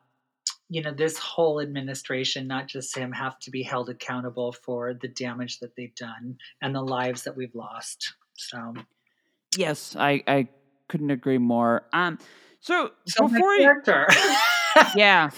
you 0.71 0.83
know, 0.83 0.93
this 0.93 1.19
whole 1.19 1.61
administration, 1.61 2.47
not 2.47 2.69
just 2.69 2.97
him, 2.97 3.13
have 3.13 3.39
to 3.41 3.51
be 3.51 3.63
held 3.63 3.89
accountable 3.89 4.53
for 4.53 4.95
the 4.95 5.09
damage 5.09 5.61
that 5.61 5.75
they've 5.77 5.95
done 5.95 6.39
and 6.63 6.75
the 6.75 6.83
lives 6.83 7.25
that 7.25 7.37
we've 7.37 7.55
lost. 7.55 8.15
So, 8.37 8.75
yes, 9.57 9.97
I, 9.99 10.23
I 10.27 10.49
couldn't 10.89 11.11
agree 11.11 11.39
more. 11.39 11.87
Um, 11.93 12.19
so, 12.61 12.91
so 13.07 13.29
before 13.29 13.55
you, 13.55 13.73
yeah. 14.97 15.31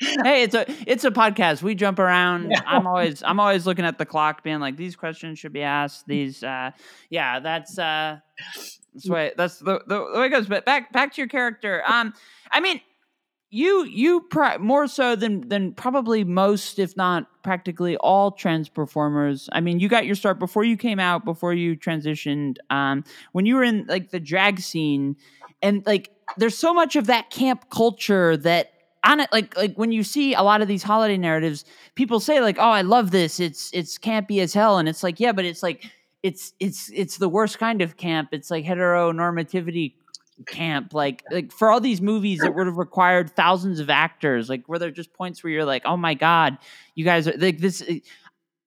hey, 0.00 0.42
it's 0.42 0.54
a 0.54 0.64
it's 0.86 1.04
a 1.04 1.10
podcast. 1.10 1.62
We 1.62 1.74
jump 1.74 1.98
around. 1.98 2.50
Yeah. 2.50 2.62
I'm 2.66 2.86
always 2.86 3.22
I'm 3.22 3.38
always 3.38 3.66
looking 3.66 3.84
at 3.84 3.98
the 3.98 4.06
clock, 4.06 4.42
being 4.42 4.60
like, 4.60 4.76
these 4.76 4.96
questions 4.96 5.38
should 5.38 5.52
be 5.52 5.62
asked. 5.62 6.06
These, 6.06 6.42
uh, 6.42 6.70
yeah, 7.10 7.40
that's 7.40 7.78
uh, 7.78 8.18
that's 8.38 9.04
the 9.04 9.12
way 9.12 9.32
that's 9.36 9.58
the, 9.58 9.80
the, 9.86 10.10
the 10.12 10.18
way 10.18 10.26
it 10.26 10.30
goes. 10.30 10.46
But 10.46 10.64
back 10.64 10.92
back 10.92 11.12
to 11.14 11.20
your 11.20 11.28
character. 11.28 11.82
Um, 11.86 12.14
I 12.50 12.60
mean, 12.60 12.80
you 13.50 13.84
you 13.84 14.26
more 14.60 14.86
so 14.86 15.16
than 15.16 15.48
than 15.48 15.74
probably 15.74 16.22
most 16.22 16.78
if 16.78 16.96
not 16.96 17.26
practically 17.42 17.96
all 17.96 18.30
trans 18.30 18.68
performers. 18.68 19.48
I 19.52 19.60
mean 19.60 19.80
you 19.80 19.88
got 19.88 20.06
your 20.06 20.14
start 20.14 20.38
before 20.38 20.62
you 20.62 20.76
came 20.76 21.00
out 21.00 21.24
before 21.24 21.52
you 21.52 21.76
transitioned 21.76 22.56
um 22.70 23.04
when 23.32 23.46
you 23.46 23.56
were 23.56 23.64
in 23.64 23.86
like 23.88 24.10
the 24.10 24.20
drag 24.20 24.60
scene. 24.60 25.16
And 25.62 25.84
like 25.84 26.10
there's 26.36 26.56
so 26.56 26.72
much 26.72 26.94
of 26.94 27.06
that 27.06 27.30
camp 27.30 27.70
culture 27.70 28.36
that 28.36 28.72
on 29.04 29.18
it 29.18 29.30
like 29.32 29.56
like 29.56 29.74
when 29.74 29.90
you 29.90 30.04
see 30.04 30.34
a 30.34 30.42
lot 30.42 30.62
of 30.62 30.68
these 30.68 30.82
holiday 30.82 31.16
narratives 31.16 31.64
people 31.94 32.20
say 32.20 32.40
like 32.40 32.58
oh 32.58 32.70
i 32.70 32.82
love 32.82 33.10
this. 33.10 33.40
It's 33.40 33.70
it's 33.72 33.98
campy 33.98 34.40
as 34.40 34.54
hell. 34.54 34.78
And 34.78 34.88
it's 34.88 35.02
like 35.02 35.18
yeah 35.18 35.32
but 35.32 35.44
it's 35.44 35.62
like 35.62 35.90
it's 36.22 36.52
it's 36.60 36.90
it's 36.94 37.16
the 37.16 37.28
worst 37.28 37.58
kind 37.58 37.82
of 37.82 37.96
camp. 37.96 38.28
It's 38.30 38.50
like 38.50 38.64
heteronormativity 38.64 39.94
camp 40.46 40.94
like 40.94 41.22
like 41.30 41.52
for 41.52 41.70
all 41.70 41.80
these 41.80 42.00
movies 42.00 42.38
that 42.40 42.54
would 42.54 42.66
have 42.66 42.78
required 42.78 43.30
thousands 43.30 43.78
of 43.78 43.90
actors 43.90 44.48
like 44.48 44.66
were 44.68 44.78
there 44.78 44.90
just 44.90 45.12
points 45.12 45.44
where 45.44 45.52
you're 45.52 45.64
like 45.64 45.82
oh 45.84 45.96
my 45.96 46.14
god 46.14 46.56
you 46.94 47.04
guys 47.04 47.28
are 47.28 47.36
like 47.36 47.58
this 47.58 47.82
eh, 47.86 47.98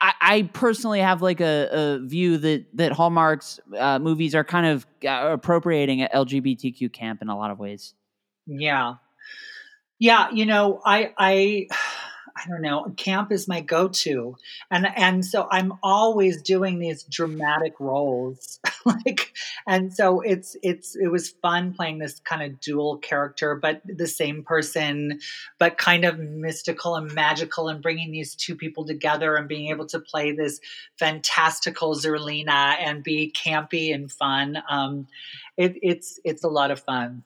I, 0.04 0.14
I 0.20 0.42
personally 0.52 1.00
have 1.00 1.22
like 1.22 1.40
a, 1.40 1.70
a 1.72 2.06
view 2.06 2.38
that 2.40 2.66
that 2.76 2.92
Hallmark's 2.92 3.62
uh, 3.78 4.00
movies 4.00 4.36
are 4.36 4.44
kind 4.44 4.68
of 4.68 4.86
uh, 5.08 5.30
appropriating 5.32 6.06
LGBTQ 6.14 6.92
camp 6.92 7.22
in 7.22 7.30
a 7.30 7.38
lot 7.38 7.52
of 7.52 7.58
ways. 7.58 7.94
Yeah, 8.46 8.96
yeah. 10.00 10.30
You 10.32 10.46
know, 10.46 10.82
I 10.86 11.14
I 11.18 11.68
I 12.36 12.48
don't 12.48 12.62
know, 12.62 12.92
camp 12.98 13.32
is 13.32 13.48
my 13.48 13.62
go-to. 13.62 14.36
And 14.72 14.88
and 14.96 15.26
so 15.26 15.48
I'm 15.52 15.74
always 15.84 16.42
doing 16.42 16.80
these 16.80 17.04
dramatic 17.04 17.80
roles. 17.80 18.60
like 18.86 19.34
and 19.68 19.94
so 19.94 20.22
it's 20.22 20.58
it's 20.62 20.96
it 20.96 21.08
was 21.08 21.30
fun 21.30 21.74
playing 21.74 22.00
this 22.00 22.20
kind 22.20 22.44
of 22.44 22.60
dual 22.60 22.98
character 22.98 23.56
but 23.56 23.82
the 23.86 24.08
same 24.08 24.44
person 24.44 25.20
but 25.58 25.78
kind 25.78 26.04
of 26.04 26.20
mystical 26.20 26.96
and 26.96 27.14
magical 27.14 27.70
and 27.70 27.82
bringing 27.82 28.12
these 28.12 28.36
two 28.36 28.56
people 28.56 28.86
together 28.86 29.36
and 29.36 29.48
being 29.48 29.70
able 29.70 29.86
to 29.86 30.00
play 30.00 30.34
this 30.34 30.60
fantastical 30.98 31.96
Zerlina 31.96 32.76
and 32.80 33.04
be 33.04 33.32
campy 33.32 33.94
and 33.94 34.12
fun. 34.12 34.62
Um 34.70 35.08
it, 35.56 35.76
it's 35.82 36.20
it's 36.24 36.44
a 36.44 36.50
lot 36.50 36.72
of 36.72 36.80
fun. 36.80 37.24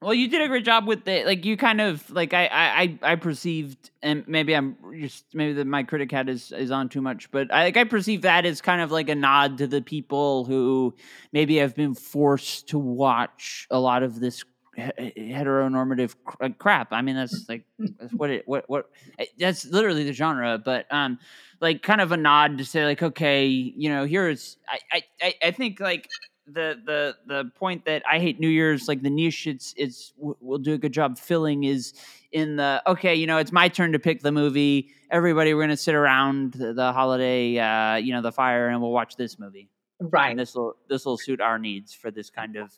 Well, 0.00 0.14
you 0.14 0.28
did 0.28 0.42
a 0.42 0.46
great 0.48 0.64
job 0.64 0.86
with 0.86 1.08
it. 1.08 1.26
Like 1.26 1.44
you 1.44 1.56
kind 1.56 1.80
of 1.80 2.08
like 2.10 2.32
I 2.32 2.46
I 2.52 2.98
I 3.02 3.14
perceived, 3.16 3.90
and 4.00 4.22
maybe 4.28 4.54
I'm 4.54 4.76
just 4.96 5.24
maybe 5.34 5.54
that 5.54 5.66
my 5.66 5.82
critic 5.82 6.12
hat 6.12 6.28
is 6.28 6.52
is 6.52 6.70
on 6.70 6.88
too 6.88 7.00
much, 7.02 7.28
but 7.32 7.52
I 7.52 7.64
like 7.64 7.76
I 7.76 7.82
perceive 7.82 8.22
that 8.22 8.46
as 8.46 8.60
kind 8.60 8.80
of 8.80 8.92
like 8.92 9.08
a 9.08 9.16
nod 9.16 9.58
to 9.58 9.66
the 9.66 9.82
people 9.82 10.44
who 10.44 10.94
maybe 11.32 11.56
have 11.56 11.74
been 11.74 11.94
forced 11.94 12.68
to 12.68 12.78
watch 12.78 13.66
a 13.72 13.80
lot 13.80 14.04
of 14.04 14.20
this 14.20 14.44
heteronormative 14.78 16.14
crap. 16.58 16.92
I 16.92 17.02
mean, 17.02 17.16
that's 17.16 17.48
like 17.48 17.64
that's 17.98 18.12
what 18.14 18.30
it 18.30 18.46
what 18.46 18.70
what 18.70 18.90
eh, 19.18 19.24
that's 19.36 19.66
literally 19.66 20.04
the 20.04 20.12
genre. 20.12 20.58
But 20.64 20.86
um, 20.92 21.18
like 21.60 21.82
kind 21.82 22.00
of 22.00 22.12
a 22.12 22.16
nod 22.16 22.58
to 22.58 22.64
say 22.64 22.84
like, 22.84 23.02
okay, 23.02 23.46
you 23.48 23.88
know, 23.88 24.04
here's 24.04 24.58
I 24.92 25.02
I 25.20 25.34
I 25.42 25.50
think 25.50 25.80
like 25.80 26.08
the 26.52 26.80
the 26.84 27.16
the 27.26 27.50
point 27.56 27.84
that 27.84 28.02
I 28.10 28.18
hate 28.18 28.40
New 28.40 28.48
Year's, 28.48 28.88
like 28.88 29.02
the 29.02 29.10
niche, 29.10 29.46
it's 29.46 29.74
it's 29.76 30.12
we'll 30.16 30.58
do 30.58 30.74
a 30.74 30.78
good 30.78 30.92
job 30.92 31.18
filling 31.18 31.64
is 31.64 31.94
in 32.32 32.56
the 32.56 32.82
okay, 32.86 33.14
you 33.14 33.26
know, 33.26 33.38
it's 33.38 33.52
my 33.52 33.68
turn 33.68 33.92
to 33.92 33.98
pick 33.98 34.22
the 34.22 34.32
movie. 34.32 34.90
Everybody, 35.10 35.54
we're 35.54 35.62
gonna 35.62 35.76
sit 35.76 35.94
around 35.94 36.52
the, 36.54 36.72
the 36.72 36.92
holiday, 36.92 37.58
uh, 37.58 37.96
you 37.96 38.12
know, 38.12 38.22
the 38.22 38.32
fire, 38.32 38.68
and 38.68 38.80
we'll 38.80 38.92
watch 38.92 39.16
this 39.16 39.38
movie. 39.38 39.68
Right. 40.00 40.36
This 40.36 40.54
will 40.54 40.76
this 40.88 41.04
will 41.04 41.18
suit 41.18 41.40
our 41.40 41.58
needs 41.58 41.92
for 41.92 42.10
this 42.10 42.30
kind 42.30 42.56
of, 42.56 42.72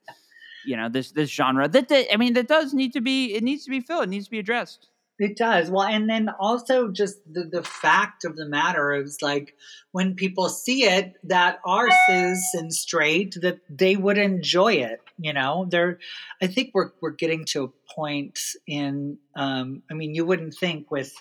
you 0.64 0.76
know, 0.76 0.88
this 0.88 1.10
this 1.12 1.30
genre. 1.30 1.68
That, 1.68 1.88
that 1.88 2.12
I 2.12 2.16
mean, 2.16 2.32
that 2.34 2.48
does 2.48 2.72
need 2.72 2.92
to 2.94 3.00
be 3.00 3.34
it 3.34 3.42
needs 3.42 3.64
to 3.64 3.70
be 3.70 3.80
filled. 3.80 4.04
It 4.04 4.08
needs 4.08 4.26
to 4.26 4.30
be 4.30 4.38
addressed. 4.38 4.88
It 5.20 5.36
does. 5.36 5.70
Well, 5.70 5.82
and 5.82 6.08
then 6.08 6.30
also 6.30 6.88
just 6.88 7.18
the, 7.30 7.44
the 7.44 7.62
fact 7.62 8.24
of 8.24 8.36
the 8.36 8.46
matter 8.46 8.94
is 8.94 9.20
like 9.20 9.54
when 9.92 10.14
people 10.14 10.48
see 10.48 10.84
it 10.84 11.12
that 11.24 11.60
are 11.62 11.90
cis 12.06 12.42
and 12.54 12.72
straight, 12.72 13.36
that 13.42 13.58
they 13.68 13.96
would 13.96 14.16
enjoy 14.16 14.72
it. 14.76 15.02
You 15.18 15.34
know, 15.34 15.66
they're, 15.68 15.98
I 16.40 16.46
think 16.46 16.70
we're, 16.72 16.92
we're 17.02 17.10
getting 17.10 17.44
to 17.50 17.64
a 17.64 17.94
point 17.94 18.40
in, 18.66 19.18
um, 19.36 19.82
I 19.90 19.94
mean, 19.94 20.14
you 20.14 20.24
wouldn't 20.24 20.54
think 20.54 20.90
with, 20.90 21.12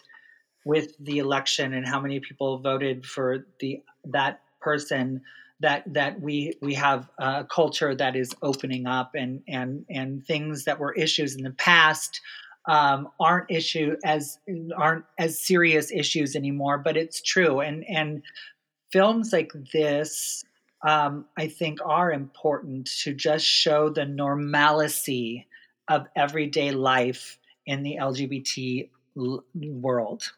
with 0.64 0.96
the 0.98 1.18
election 1.18 1.74
and 1.74 1.86
how 1.86 2.00
many 2.00 2.22
people 2.22 2.60
voted 2.60 3.06
for 3.06 3.46
the, 3.60 3.84
that 4.06 4.40
person 4.62 5.24
that 5.62 5.84
that 5.94 6.22
we 6.22 6.54
we 6.62 6.74
have 6.76 7.10
a 7.18 7.44
culture 7.44 7.94
that 7.94 8.16
is 8.16 8.34
opening 8.42 8.88
up 8.88 9.12
and 9.14 9.42
and 9.46 9.86
and 9.90 10.26
things 10.26 10.64
that 10.64 10.80
were 10.80 10.94
issues 10.94 11.36
in 11.36 11.44
the 11.44 11.52
past 11.52 12.22
um, 12.70 13.10
aren't 13.20 13.50
issue 13.50 13.96
as 14.06 14.38
aren't 14.78 15.06
as 15.18 15.42
serious 15.42 15.92
issues 15.92 16.36
anymore. 16.36 16.78
But 16.78 16.96
it's 16.96 17.22
true, 17.22 17.60
and 17.60 17.84
and 17.90 18.22
films 18.92 19.34
like 19.34 19.52
this, 19.74 20.46
um, 20.88 21.26
I 21.36 21.48
think, 21.48 21.80
are 21.84 22.12
important 22.12 22.88
to 23.04 23.14
just 23.14 23.44
show 23.44 23.90
the 23.90 24.06
normalcy 24.06 25.48
of 25.88 26.06
everyday 26.16 26.70
life 26.70 27.40
in 27.66 27.82
the 27.82 27.98
LGBT 28.00 28.90
l- 29.18 29.44
world. 29.56 30.32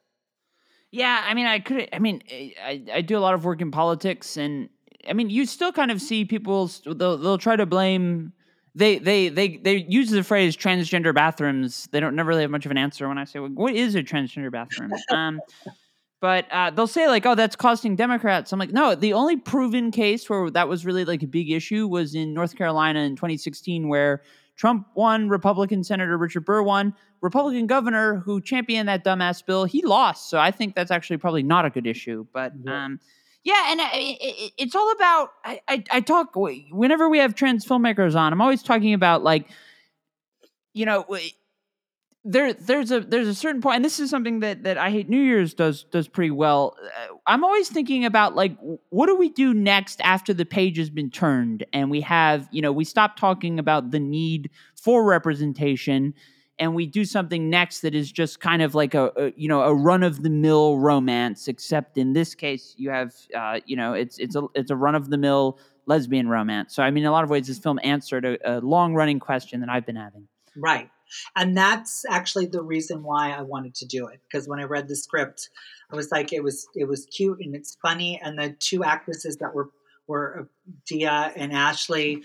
Yeah, 0.89 1.23
I 1.27 1.33
mean, 1.33 1.47
I 1.47 1.59
could. 1.59 1.89
I 1.91 1.99
mean, 1.99 2.23
I, 2.31 2.81
I 2.93 3.01
do 3.01 3.17
a 3.17 3.19
lot 3.19 3.33
of 3.33 3.43
work 3.43 3.59
in 3.59 3.71
politics, 3.71 4.37
and 4.37 4.69
I 5.05 5.11
mean, 5.11 5.29
you 5.29 5.45
still 5.45 5.73
kind 5.73 5.91
of 5.91 6.01
see 6.01 6.23
people. 6.23 6.71
They'll 6.85 7.17
they'll 7.17 7.37
try 7.37 7.57
to 7.57 7.65
blame 7.65 8.31
they 8.75 8.99
they 8.99 9.29
they 9.29 9.57
they 9.57 9.85
use 9.87 10.09
the 10.09 10.23
phrase 10.23 10.55
transgender 10.55 11.13
bathrooms. 11.13 11.87
They 11.91 11.99
don't 11.99 12.15
never 12.15 12.29
really 12.29 12.43
have 12.43 12.51
much 12.51 12.65
of 12.65 12.71
an 12.71 12.77
answer 12.77 13.07
when 13.07 13.17
I 13.17 13.25
say, 13.25 13.39
well, 13.39 13.49
"What 13.49 13.73
is 13.73 13.95
a 13.95 14.03
transgender 14.03 14.51
bathroom?" 14.51 14.91
Um, 15.11 15.41
but 16.21 16.45
uh, 16.51 16.69
they'll 16.69 16.87
say 16.87 17.07
like, 17.07 17.25
"Oh, 17.25 17.35
that's 17.35 17.55
costing 17.55 17.95
Democrats." 17.95 18.53
I'm 18.53 18.59
like, 18.59 18.71
no. 18.71 18.95
The 18.95 19.13
only 19.13 19.37
proven 19.37 19.91
case 19.91 20.29
where 20.29 20.51
that 20.51 20.69
was 20.69 20.85
really 20.85 21.03
like 21.03 21.23
a 21.23 21.27
big 21.27 21.51
issue 21.51 21.87
was 21.87 22.13
in 22.13 22.33
North 22.33 22.55
Carolina 22.55 22.99
in 22.99 23.15
2016, 23.15 23.87
where 23.87 24.21
Trump 24.55 24.87
won, 24.95 25.29
Republican 25.29 25.83
Senator 25.83 26.17
Richard 26.17 26.45
Burr 26.45 26.61
won, 26.61 26.93
Republican 27.21 27.65
governor 27.65 28.17
who 28.17 28.39
championed 28.39 28.87
that 28.87 29.03
dumbass 29.03 29.43
bill, 29.43 29.65
he 29.65 29.81
lost. 29.83 30.29
So 30.29 30.37
I 30.37 30.51
think 30.51 30.75
that's 30.75 30.91
actually 30.91 31.17
probably 31.17 31.43
not 31.43 31.65
a 31.65 31.71
good 31.71 31.87
issue. 31.87 32.27
But 32.31 32.53
um, 32.67 32.99
yeah, 33.43 33.71
and 33.71 33.79
it, 33.93 34.53
it's 34.57 34.75
all 34.75 34.91
about. 34.91 35.29
I, 35.43 35.61
I, 35.67 35.83
I 35.91 36.01
talk 36.01 36.35
whenever 36.35 37.09
we 37.09 37.17
have 37.19 37.33
trans 37.33 37.65
filmmakers 37.65 38.15
on. 38.15 38.33
I'm 38.33 38.41
always 38.41 38.61
talking 38.61 38.93
about 38.93 39.23
like, 39.23 39.47
you 40.73 40.85
know, 40.85 41.05
there 42.23 42.53
there's 42.53 42.91
a 42.91 42.99
there's 42.99 43.27
a 43.27 43.33
certain 43.33 43.61
point, 43.61 43.77
and 43.77 43.85
this 43.85 43.99
is 43.99 44.11
something 44.11 44.41
that 44.41 44.63
that 44.63 44.77
I 44.77 44.91
hate 44.91 45.09
New 45.09 45.19
Year's 45.19 45.55
does 45.55 45.83
does 45.85 46.07
pretty 46.07 46.29
well. 46.29 46.77
Uh, 46.79 47.15
I'm 47.25 47.43
always 47.43 47.67
thinking 47.69 48.05
about 48.05 48.35
like, 48.35 48.55
what 48.89 49.07
do 49.07 49.15
we 49.15 49.29
do 49.29 49.55
next 49.55 49.99
after 50.01 50.33
the 50.35 50.45
page 50.45 50.77
has 50.77 50.91
been 50.91 51.09
turned, 51.09 51.65
and 51.73 51.89
we 51.89 52.01
have 52.01 52.47
you 52.51 52.61
know 52.61 52.71
we 52.71 52.85
stop 52.85 53.17
talking 53.17 53.57
about 53.57 53.89
the 53.89 53.99
need 53.99 54.51
for 54.75 55.03
representation 55.03 56.13
and 56.61 56.75
we 56.75 56.85
do 56.85 57.03
something 57.03 57.49
next 57.49 57.81
that 57.81 57.95
is 57.95 58.11
just 58.11 58.39
kind 58.39 58.61
of 58.61 58.75
like 58.75 58.93
a, 58.93 59.11
a 59.17 59.33
you 59.35 59.49
know 59.49 59.63
a 59.63 59.73
run 59.73 60.03
of 60.03 60.21
the 60.21 60.29
mill 60.29 60.77
romance 60.77 61.47
except 61.47 61.97
in 61.97 62.13
this 62.13 62.35
case 62.35 62.75
you 62.77 62.91
have 62.91 63.13
uh, 63.35 63.59
you 63.65 63.75
know 63.75 63.93
it's 63.93 64.19
it's 64.19 64.35
a 64.35 64.43
it's 64.53 64.71
a 64.71 64.75
run 64.75 64.95
of 64.95 65.09
the 65.09 65.17
mill 65.17 65.59
lesbian 65.87 66.29
romance. 66.29 66.75
So 66.75 66.83
i 66.83 66.91
mean 66.91 67.03
in 67.03 67.09
a 67.09 67.11
lot 67.11 67.25
of 67.25 67.29
ways 67.29 67.47
this 67.47 67.59
film 67.59 67.79
answered 67.83 68.23
a, 68.23 68.37
a 68.45 68.61
long 68.61 68.93
running 68.93 69.19
question 69.19 69.59
that 69.59 69.69
i've 69.69 69.85
been 69.85 69.97
having. 69.97 70.27
Right. 70.55 70.89
And 71.35 71.57
that's 71.57 72.05
actually 72.09 72.45
the 72.45 72.61
reason 72.61 73.03
why 73.03 73.31
i 73.31 73.41
wanted 73.41 73.75
to 73.75 73.85
do 73.85 74.07
it 74.07 74.21
because 74.29 74.47
when 74.47 74.59
i 74.59 74.63
read 74.63 74.87
the 74.87 74.95
script 74.95 75.49
i 75.91 75.95
was 75.95 76.11
like 76.11 76.31
it 76.31 76.43
was 76.43 76.67
it 76.75 76.87
was 76.87 77.05
cute 77.07 77.39
and 77.41 77.55
it's 77.55 77.75
funny. 77.81 78.21
And 78.23 78.37
the 78.37 78.55
two 78.59 78.83
actresses 78.83 79.37
that 79.37 79.53
were 79.55 79.71
were 80.07 80.41
uh, 80.41 80.43
dia 80.85 81.33
and 81.35 81.51
ashley 81.51 82.21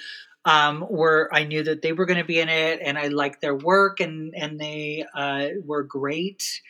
um, 0.46 0.86
were 0.88 1.28
I 1.32 1.44
knew 1.44 1.64
that 1.64 1.82
they 1.82 1.92
were 1.92 2.06
going 2.06 2.20
to 2.20 2.24
be 2.24 2.40
in 2.40 2.48
it, 2.48 2.80
and 2.82 2.96
I 2.96 3.08
liked 3.08 3.42
their 3.42 3.54
work, 3.54 4.00
and 4.00 4.32
and 4.34 4.58
they 4.58 5.04
uh, 5.14 5.48
were 5.64 5.82
great. 5.82 6.62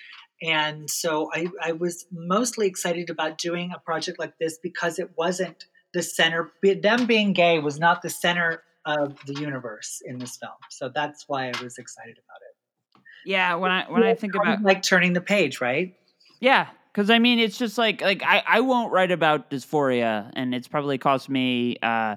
And 0.42 0.90
so 0.90 1.30
I, 1.32 1.48
I 1.62 1.72
was 1.72 2.04
mostly 2.10 2.66
excited 2.66 3.08
about 3.08 3.38
doing 3.38 3.72
a 3.74 3.78
project 3.78 4.18
like 4.18 4.36
this 4.38 4.58
because 4.62 4.98
it 4.98 5.10
wasn't 5.16 5.64
the 5.94 6.02
center. 6.02 6.50
Them 6.62 7.06
being 7.06 7.32
gay 7.32 7.58
was 7.58 7.78
not 7.78 8.02
the 8.02 8.10
center 8.10 8.62
of 8.84 9.16
the 9.26 9.34
universe 9.34 10.02
in 10.04 10.18
this 10.18 10.36
film. 10.36 10.52
So 10.70 10.90
that's 10.94 11.24
why 11.26 11.46
I 11.46 11.62
was 11.62 11.78
excited 11.78 12.18
about 12.18 12.40
it. 12.42 13.02
Yeah, 13.24 13.54
when 13.56 13.70
I 13.70 13.90
when 13.90 14.02
I 14.02 14.14
think 14.14 14.34
about 14.34 14.62
like 14.62 14.82
turning 14.82 15.12
the 15.12 15.20
page, 15.20 15.60
right? 15.60 15.94
Yeah, 16.40 16.68
because 16.92 17.10
I 17.10 17.18
mean, 17.18 17.38
it's 17.38 17.58
just 17.58 17.76
like 17.76 18.00
like 18.00 18.22
I 18.24 18.42
I 18.46 18.60
won't 18.60 18.92
write 18.92 19.10
about 19.10 19.50
dysphoria, 19.50 20.30
and 20.34 20.54
it's 20.54 20.68
probably 20.68 20.96
cost 20.96 21.28
me 21.28 21.76
uh, 21.82 22.16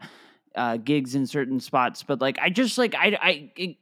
uh, 0.55 0.77
gigs 0.77 1.15
in 1.15 1.27
certain 1.27 1.59
spots, 1.59 2.03
but 2.03 2.21
like 2.21 2.38
I 2.39 2.49
just 2.49 2.77
like 2.77 2.95
I 2.95 3.17
I. 3.21 3.51
It, 3.55 3.77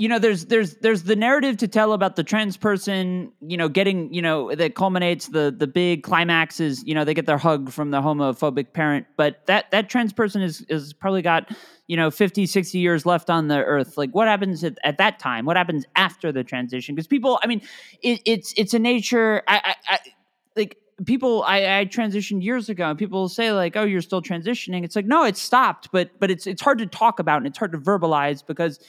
you 0.00 0.08
know 0.08 0.18
there's 0.18 0.46
there's 0.46 0.76
there's 0.76 1.02
the 1.02 1.14
narrative 1.14 1.58
to 1.58 1.68
tell 1.68 1.92
about 1.92 2.16
the 2.16 2.24
trans 2.24 2.56
person 2.56 3.30
you 3.46 3.58
know 3.58 3.68
getting 3.68 4.12
you 4.14 4.22
know 4.22 4.54
that 4.54 4.74
culminates 4.74 5.26
the 5.26 5.54
the 5.54 5.66
big 5.66 6.02
climax 6.02 6.58
is 6.58 6.82
you 6.86 6.94
know 6.94 7.04
they 7.04 7.12
get 7.12 7.26
their 7.26 7.36
hug 7.36 7.70
from 7.70 7.90
the 7.90 8.00
homophobic 8.00 8.72
parent 8.72 9.06
but 9.18 9.44
that 9.46 9.70
that 9.72 9.90
trans 9.90 10.14
person 10.14 10.40
is 10.40 10.62
is 10.70 10.94
probably 10.94 11.20
got 11.20 11.50
you 11.86 11.98
know 11.98 12.10
50 12.10 12.46
60 12.46 12.78
years 12.78 13.04
left 13.04 13.28
on 13.28 13.48
the 13.48 13.62
earth 13.62 13.98
like 13.98 14.10
what 14.12 14.26
happens 14.26 14.64
at, 14.64 14.78
at 14.84 14.96
that 14.96 15.18
time 15.18 15.44
what 15.44 15.58
happens 15.58 15.84
after 15.96 16.32
the 16.32 16.42
transition 16.42 16.94
because 16.94 17.06
people 17.06 17.38
i 17.42 17.46
mean 17.46 17.60
it, 18.02 18.22
it's 18.24 18.54
it's 18.56 18.72
a 18.72 18.78
nature 18.78 19.42
I, 19.46 19.60
I, 19.62 19.94
I 19.94 19.98
like 20.56 20.78
people 21.06 21.42
I, 21.44 21.80
I 21.80 21.84
transitioned 21.86 22.42
years 22.42 22.68
ago 22.68 22.90
and 22.90 22.98
people 22.98 23.28
say 23.28 23.52
like 23.52 23.76
oh 23.76 23.84
you're 23.84 24.00
still 24.00 24.22
transitioning. 24.22 24.84
It's 24.84 24.96
like 24.96 25.06
no 25.06 25.24
it's 25.24 25.40
stopped 25.40 25.90
but 25.92 26.10
but 26.18 26.30
it's 26.30 26.46
it's 26.46 26.62
hard 26.62 26.78
to 26.78 26.86
talk 26.86 27.18
about 27.18 27.38
and 27.38 27.46
it's 27.46 27.58
hard 27.58 27.72
to 27.72 27.78
verbalize 27.78 28.44
because 28.46 28.80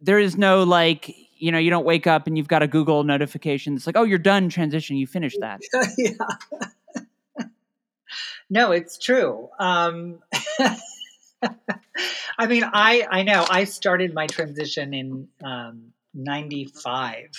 there 0.00 0.18
is 0.18 0.36
no 0.36 0.62
like 0.62 1.14
you 1.36 1.52
know 1.52 1.58
you 1.58 1.70
don't 1.70 1.84
wake 1.84 2.06
up 2.06 2.26
and 2.26 2.36
you've 2.36 2.48
got 2.48 2.62
a 2.62 2.66
google 2.66 3.04
notification 3.04 3.74
it's 3.74 3.86
like 3.86 3.96
oh 3.96 4.02
you're 4.02 4.18
done 4.18 4.48
transition 4.48 4.96
you 4.96 5.06
finished 5.06 5.38
that. 5.40 5.60
Yeah. 5.98 7.44
No 8.50 8.72
it's 8.72 8.96
true. 8.96 9.50
Um 9.58 10.20
i 12.38 12.46
mean 12.46 12.64
i 12.64 13.06
i 13.10 13.22
know 13.22 13.46
i 13.48 13.64
started 13.64 14.12
my 14.12 14.26
transition 14.26 14.92
in 14.92 15.28
um 15.44 15.92
95 16.14 17.30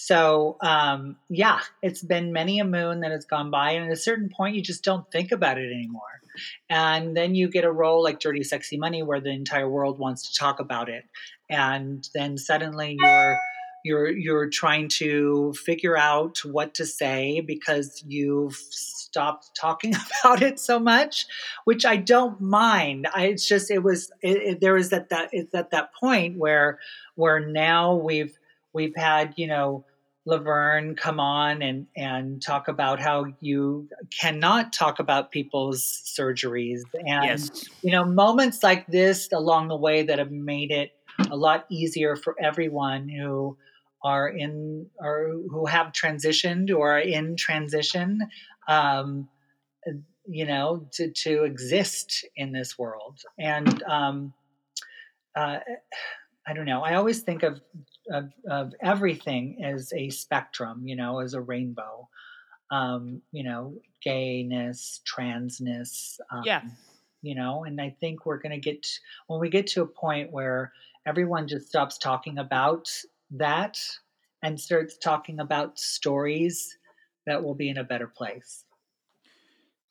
so 0.00 0.56
um 0.60 1.16
yeah 1.28 1.58
it's 1.82 2.02
been 2.02 2.32
many 2.32 2.60
a 2.60 2.64
moon 2.64 3.00
that 3.00 3.10
has 3.10 3.24
gone 3.24 3.50
by 3.50 3.72
and 3.72 3.86
at 3.86 3.92
a 3.92 3.96
certain 3.96 4.28
point 4.28 4.54
you 4.54 4.62
just 4.62 4.84
don't 4.84 5.10
think 5.10 5.32
about 5.32 5.58
it 5.58 5.72
anymore. 5.72 6.02
And 6.70 7.16
then 7.16 7.34
you 7.34 7.48
get 7.48 7.64
a 7.64 7.72
role 7.72 8.00
like 8.00 8.20
dirty 8.20 8.44
sexy 8.44 8.76
money 8.76 9.02
where 9.02 9.20
the 9.20 9.30
entire 9.30 9.68
world 9.68 9.98
wants 9.98 10.30
to 10.30 10.38
talk 10.38 10.60
about 10.60 10.88
it. 10.88 11.04
And 11.50 12.08
then 12.14 12.38
suddenly 12.38 12.96
you're 12.96 13.40
you're 13.84 14.10
you're 14.10 14.48
trying 14.48 14.88
to 14.88 15.52
figure 15.54 15.96
out 15.96 16.38
what 16.44 16.74
to 16.74 16.86
say 16.86 17.40
because 17.40 18.02
you've 18.06 18.54
stopped 18.54 19.50
talking 19.58 19.94
about 20.22 20.42
it 20.42 20.58
so 20.58 20.78
much 20.80 21.26
which 21.64 21.86
i 21.86 21.96
don't 21.96 22.40
mind. 22.40 23.06
I, 23.14 23.26
it's 23.26 23.46
just 23.46 23.70
it 23.70 23.82
was 23.82 24.10
it, 24.20 24.36
it, 24.36 24.60
there 24.60 24.76
is 24.76 24.92
at 24.92 25.10
that 25.10 25.30
it's 25.32 25.54
at 25.54 25.70
that 25.70 25.94
point 25.94 26.38
where 26.38 26.80
where 27.14 27.40
now 27.40 27.94
we've 27.94 28.36
we've 28.72 28.96
had 28.96 29.34
you 29.36 29.46
know 29.46 29.84
Laverne 30.28 30.94
come 30.94 31.18
on 31.18 31.62
and 31.62 31.86
and 31.96 32.42
talk 32.42 32.68
about 32.68 33.00
how 33.00 33.24
you 33.40 33.88
cannot 34.20 34.74
talk 34.74 34.98
about 34.98 35.30
people's 35.30 36.02
surgeries. 36.04 36.82
And 36.94 37.24
yes. 37.24 37.64
you 37.80 37.90
know 37.90 38.04
moments 38.04 38.62
like 38.62 38.86
this 38.88 39.30
along 39.32 39.68
the 39.68 39.76
way 39.76 40.02
that 40.02 40.18
have 40.18 40.30
made 40.30 40.70
it 40.70 40.92
a 41.30 41.36
lot 41.36 41.64
easier 41.70 42.14
for 42.14 42.36
everyone 42.40 43.08
who 43.08 43.56
are 44.04 44.28
in 44.28 44.86
or 45.00 45.32
who 45.50 45.64
have 45.64 45.92
transitioned 45.92 46.70
or 46.76 46.98
are 46.98 47.00
in 47.00 47.34
transition 47.34 48.20
um, 48.68 49.28
you 50.26 50.44
know 50.44 50.86
to, 50.92 51.10
to 51.10 51.44
exist 51.44 52.26
in 52.36 52.52
this 52.52 52.78
world. 52.78 53.18
And 53.38 53.82
um, 53.84 54.34
uh, 55.34 55.60
i 56.46 56.52
don't 56.52 56.66
know. 56.66 56.82
I 56.82 56.96
always 56.96 57.20
think 57.20 57.42
of, 57.42 57.62
of, 58.10 58.32
of 58.48 58.74
everything 58.80 59.64
as 59.64 59.92
a 59.92 60.10
spectrum 60.10 60.86
you 60.86 60.96
know 60.96 61.20
as 61.20 61.34
a 61.34 61.40
rainbow 61.40 62.08
um, 62.70 63.22
you 63.32 63.44
know 63.44 63.74
gayness 64.02 65.00
transness 65.04 66.18
um, 66.30 66.42
yeah 66.44 66.62
you 67.22 67.34
know 67.34 67.64
and 67.64 67.80
i 67.80 67.94
think 68.00 68.24
we're 68.24 68.38
going 68.38 68.52
to 68.52 68.58
get 68.58 68.86
when 69.26 69.40
we 69.40 69.48
get 69.48 69.66
to 69.66 69.82
a 69.82 69.86
point 69.86 70.30
where 70.30 70.72
everyone 71.06 71.48
just 71.48 71.68
stops 71.68 71.98
talking 71.98 72.38
about 72.38 72.88
that 73.30 73.78
and 74.42 74.60
starts 74.60 74.96
talking 74.96 75.40
about 75.40 75.78
stories 75.78 76.76
that 77.26 77.42
will 77.42 77.54
be 77.54 77.68
in 77.68 77.78
a 77.78 77.84
better 77.84 78.06
place. 78.06 78.64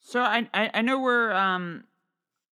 So 0.02 0.22
I 0.22 0.50
I, 0.54 0.70
I 0.74 0.82
know 0.82 1.00
we're 1.00 1.32
um 1.34 1.84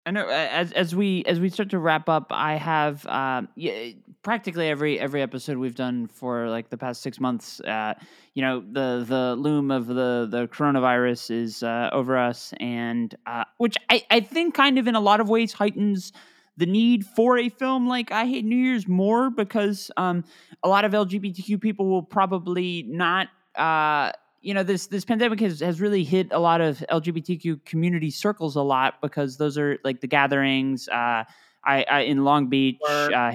I 0.06 0.10
know 0.10 0.28
as 0.28 0.72
as 0.72 0.94
we 0.94 1.24
as 1.24 1.40
we 1.40 1.48
start 1.48 1.70
to 1.70 1.78
wrap 1.78 2.08
up, 2.08 2.26
I 2.30 2.54
have 2.54 3.06
um, 3.06 3.48
yeah, 3.54 3.90
practically 4.24 4.68
every 4.68 4.98
every 4.98 5.22
episode 5.22 5.58
we've 5.58 5.76
done 5.76 6.08
for 6.08 6.48
like 6.48 6.70
the 6.70 6.76
past 6.76 7.02
six 7.02 7.20
months. 7.20 7.60
Uh, 7.60 7.94
you 8.32 8.42
know, 8.42 8.60
the 8.60 9.04
the 9.06 9.36
loom 9.36 9.70
of 9.70 9.86
the 9.86 10.26
the 10.28 10.48
coronavirus 10.48 11.30
is 11.30 11.62
uh, 11.62 11.90
over 11.92 12.18
us, 12.18 12.52
and 12.58 13.14
uh, 13.26 13.44
which 13.58 13.76
I 13.90 14.02
I 14.10 14.20
think 14.20 14.54
kind 14.54 14.78
of 14.78 14.88
in 14.88 14.96
a 14.96 15.00
lot 15.00 15.20
of 15.20 15.28
ways 15.28 15.52
heightens 15.52 16.12
the 16.56 16.66
need 16.66 17.04
for 17.04 17.38
a 17.38 17.48
film 17.48 17.88
like 17.88 18.10
I 18.10 18.26
Hate 18.26 18.44
New 18.44 18.56
Year's 18.56 18.88
more 18.88 19.30
because 19.30 19.90
um, 19.96 20.24
a 20.62 20.68
lot 20.68 20.84
of 20.84 20.92
LGBTQ 20.92 21.60
people 21.60 21.86
will 21.86 22.02
probably 22.02 22.84
not. 22.88 23.28
Uh, 23.54 24.10
you 24.40 24.52
know 24.52 24.62
this 24.62 24.88
this 24.88 25.06
pandemic 25.06 25.40
has, 25.40 25.60
has 25.60 25.80
really 25.80 26.04
hit 26.04 26.28
a 26.30 26.38
lot 26.38 26.60
of 26.60 26.84
LGBTQ 26.90 27.64
community 27.64 28.10
circles 28.10 28.56
a 28.56 28.62
lot 28.62 29.00
because 29.00 29.38
those 29.38 29.56
are 29.56 29.78
like 29.84 30.00
the 30.00 30.06
gatherings. 30.06 30.86
Uh, 30.88 31.24
I, 31.66 31.84
I 31.90 32.00
in 32.00 32.24
Long 32.24 32.48
Beach, 32.48 32.76
uh, 32.86 33.32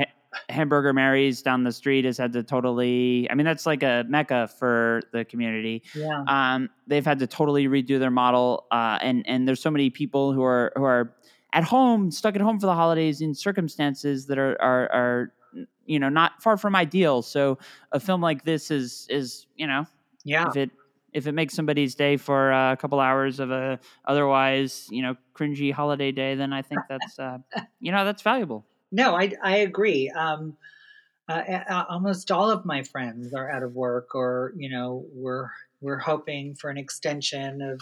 Hamburger 0.48 0.94
Mary's 0.94 1.42
down 1.42 1.64
the 1.64 1.72
street 1.72 2.06
has 2.06 2.18
had 2.18 2.34
to 2.34 2.44
totally. 2.44 3.30
I 3.30 3.36
mean, 3.36 3.46
that's 3.46 3.66
like 3.66 3.84
a 3.84 4.06
mecca 4.08 4.50
for 4.60 5.02
the 5.12 5.26
community. 5.26 5.84
Yeah. 5.96 6.24
Um, 6.28 6.70
they've 6.88 7.06
had 7.06 7.20
to 7.20 7.28
totally 7.28 7.68
redo 7.68 8.00
their 8.00 8.12
model, 8.12 8.66
uh, 8.72 8.98
and 9.02 9.28
and 9.28 9.48
there's 9.48 9.62
so 9.62 9.72
many 9.72 9.90
people 9.90 10.34
who 10.34 10.44
are 10.44 10.72
who 10.76 10.84
are 10.84 11.16
at 11.54 11.64
home, 11.64 12.12
stuck 12.12 12.36
at 12.36 12.42
home 12.42 12.60
for 12.60 12.68
the 12.68 12.76
holidays 12.76 13.22
in 13.22 13.34
circumstances 13.34 14.28
that 14.28 14.38
are 14.38 14.60
are, 14.62 14.92
are 14.92 15.34
you 15.86 16.00
know 16.00 16.10
not 16.10 16.42
far 16.42 16.58
from 16.58 16.76
ideal. 16.76 17.22
So 17.22 17.58
a 17.92 18.00
film 18.00 18.22
like 18.22 18.44
this 18.44 18.72
is 18.72 19.08
is 19.10 19.48
you 19.56 19.68
know 19.68 19.86
yeah 20.24 20.48
if 20.48 20.56
it 20.56 20.72
if 21.14 21.28
it 21.28 21.32
makes 21.32 21.56
somebody's 21.56 21.96
day 21.96 22.18
for 22.18 22.52
a 22.52 22.78
couple 22.80 23.00
hours 23.00 23.40
of 23.40 23.52
a 23.52 23.80
otherwise 24.06 24.88
you 24.92 25.02
know 25.02 25.16
cringy 25.34 25.72
holiday 25.72 26.12
day, 26.12 26.36
then 26.36 26.54
I 26.54 26.62
think 26.62 26.82
that's 26.88 27.18
uh, 27.20 27.40
you 27.80 27.92
know 27.92 28.06
that's 28.06 28.22
valuable. 28.22 28.66
No, 28.92 29.16
I 29.16 29.32
I 29.44 29.58
agree. 29.58 30.10
Um, 30.10 30.58
uh, 31.28 31.86
almost 31.90 32.32
all 32.32 32.50
of 32.52 32.66
my 32.66 32.84
friends 32.84 33.34
are 33.34 33.50
out 33.52 33.64
of 33.64 33.74
work, 33.76 34.16
or 34.16 34.54
you 34.58 34.70
know, 34.70 35.06
we're 35.14 35.50
we're 35.82 36.00
hoping 36.00 36.56
for 36.56 36.70
an 36.70 36.78
extension 36.78 37.62
of 37.62 37.82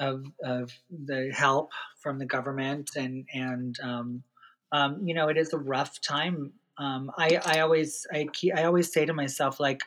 of 0.00 0.24
of 0.44 0.72
the 0.90 1.32
help 1.34 1.70
from 2.02 2.18
the 2.18 2.26
government 2.26 2.90
and 2.96 3.26
and 3.34 3.78
um, 3.82 4.22
um, 4.72 5.00
you 5.06 5.14
know 5.14 5.28
it 5.28 5.36
is 5.38 5.52
a 5.52 5.58
rough 5.58 6.00
time. 6.00 6.52
Um, 6.78 7.10
I 7.18 7.40
I 7.44 7.60
always 7.60 8.06
I 8.12 8.28
keep, 8.32 8.56
I 8.56 8.64
always 8.64 8.92
say 8.92 9.04
to 9.06 9.14
myself 9.14 9.60
like 9.60 9.82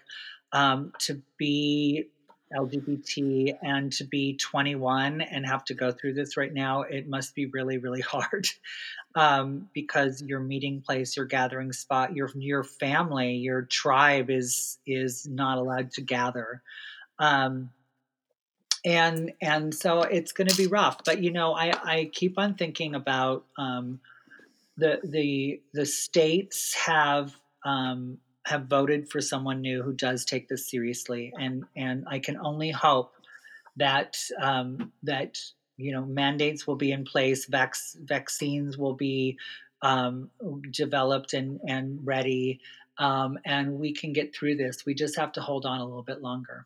um, 0.53 0.93
to 0.99 1.21
be 1.37 2.09
LGBT 2.55 3.57
and 3.61 3.91
to 3.93 4.03
be 4.03 4.35
21 4.35 5.21
and 5.21 5.45
have 5.45 5.65
to 5.65 5.73
go 5.73 5.91
through 5.91 6.13
this 6.13 6.37
right 6.37 6.53
now, 6.53 6.81
it 6.81 7.07
must 7.07 7.35
be 7.35 7.47
really, 7.47 7.77
really 7.77 8.01
hard 8.01 8.47
um, 9.15 9.69
because 9.73 10.21
your 10.21 10.39
meeting 10.39 10.81
place, 10.81 11.17
your 11.17 11.25
gathering 11.25 11.73
spot, 11.73 12.15
your 12.15 12.29
your 12.35 12.63
family, 12.63 13.33
your 13.33 13.63
tribe 13.63 14.29
is 14.29 14.77
is 14.85 15.27
not 15.27 15.57
allowed 15.57 15.91
to 15.91 16.01
gather. 16.01 16.61
Um, 17.19 17.71
and 18.85 19.33
and 19.41 19.73
so 19.73 20.01
it's 20.01 20.31
going 20.31 20.47
to 20.47 20.55
be 20.55 20.67
rough. 20.67 21.03
But 21.03 21.21
you 21.23 21.31
know, 21.31 21.53
I 21.53 21.71
I 21.83 22.11
keep 22.13 22.37
on 22.37 22.55
thinking 22.55 22.95
about 22.95 23.45
um, 23.57 23.99
the 24.77 24.99
the 25.03 25.61
the 25.73 25.85
states 25.85 26.73
have 26.75 27.35
um, 27.65 28.19
have 28.47 28.67
voted 28.67 29.09
for 29.09 29.19
someone 29.19 29.59
new 29.59 29.83
who 29.83 29.91
does 29.91 30.23
take 30.23 30.47
this 30.47 30.69
seriously, 30.69 31.33
and 31.37 31.65
and 31.75 32.05
I 32.07 32.19
can 32.19 32.37
only 32.37 32.71
hope 32.71 33.13
that 33.75 34.17
um, 34.41 34.93
that 35.03 35.37
you 35.75 35.91
know 35.91 36.05
mandates 36.05 36.65
will 36.65 36.77
be 36.77 36.91
in 36.91 37.03
place, 37.03 37.45
vac- 37.45 37.75
vaccines 38.01 38.77
will 38.77 38.93
be 38.93 39.37
um, 39.81 40.29
developed 40.71 41.33
and 41.33 41.59
and 41.67 41.99
ready, 42.05 42.61
um, 42.97 43.37
and 43.45 43.79
we 43.79 43.93
can 43.93 44.13
get 44.13 44.33
through 44.33 44.55
this. 44.55 44.85
We 44.85 44.93
just 44.93 45.17
have 45.17 45.33
to 45.33 45.41
hold 45.41 45.65
on 45.65 45.81
a 45.81 45.85
little 45.85 46.03
bit 46.03 46.21
longer. 46.21 46.65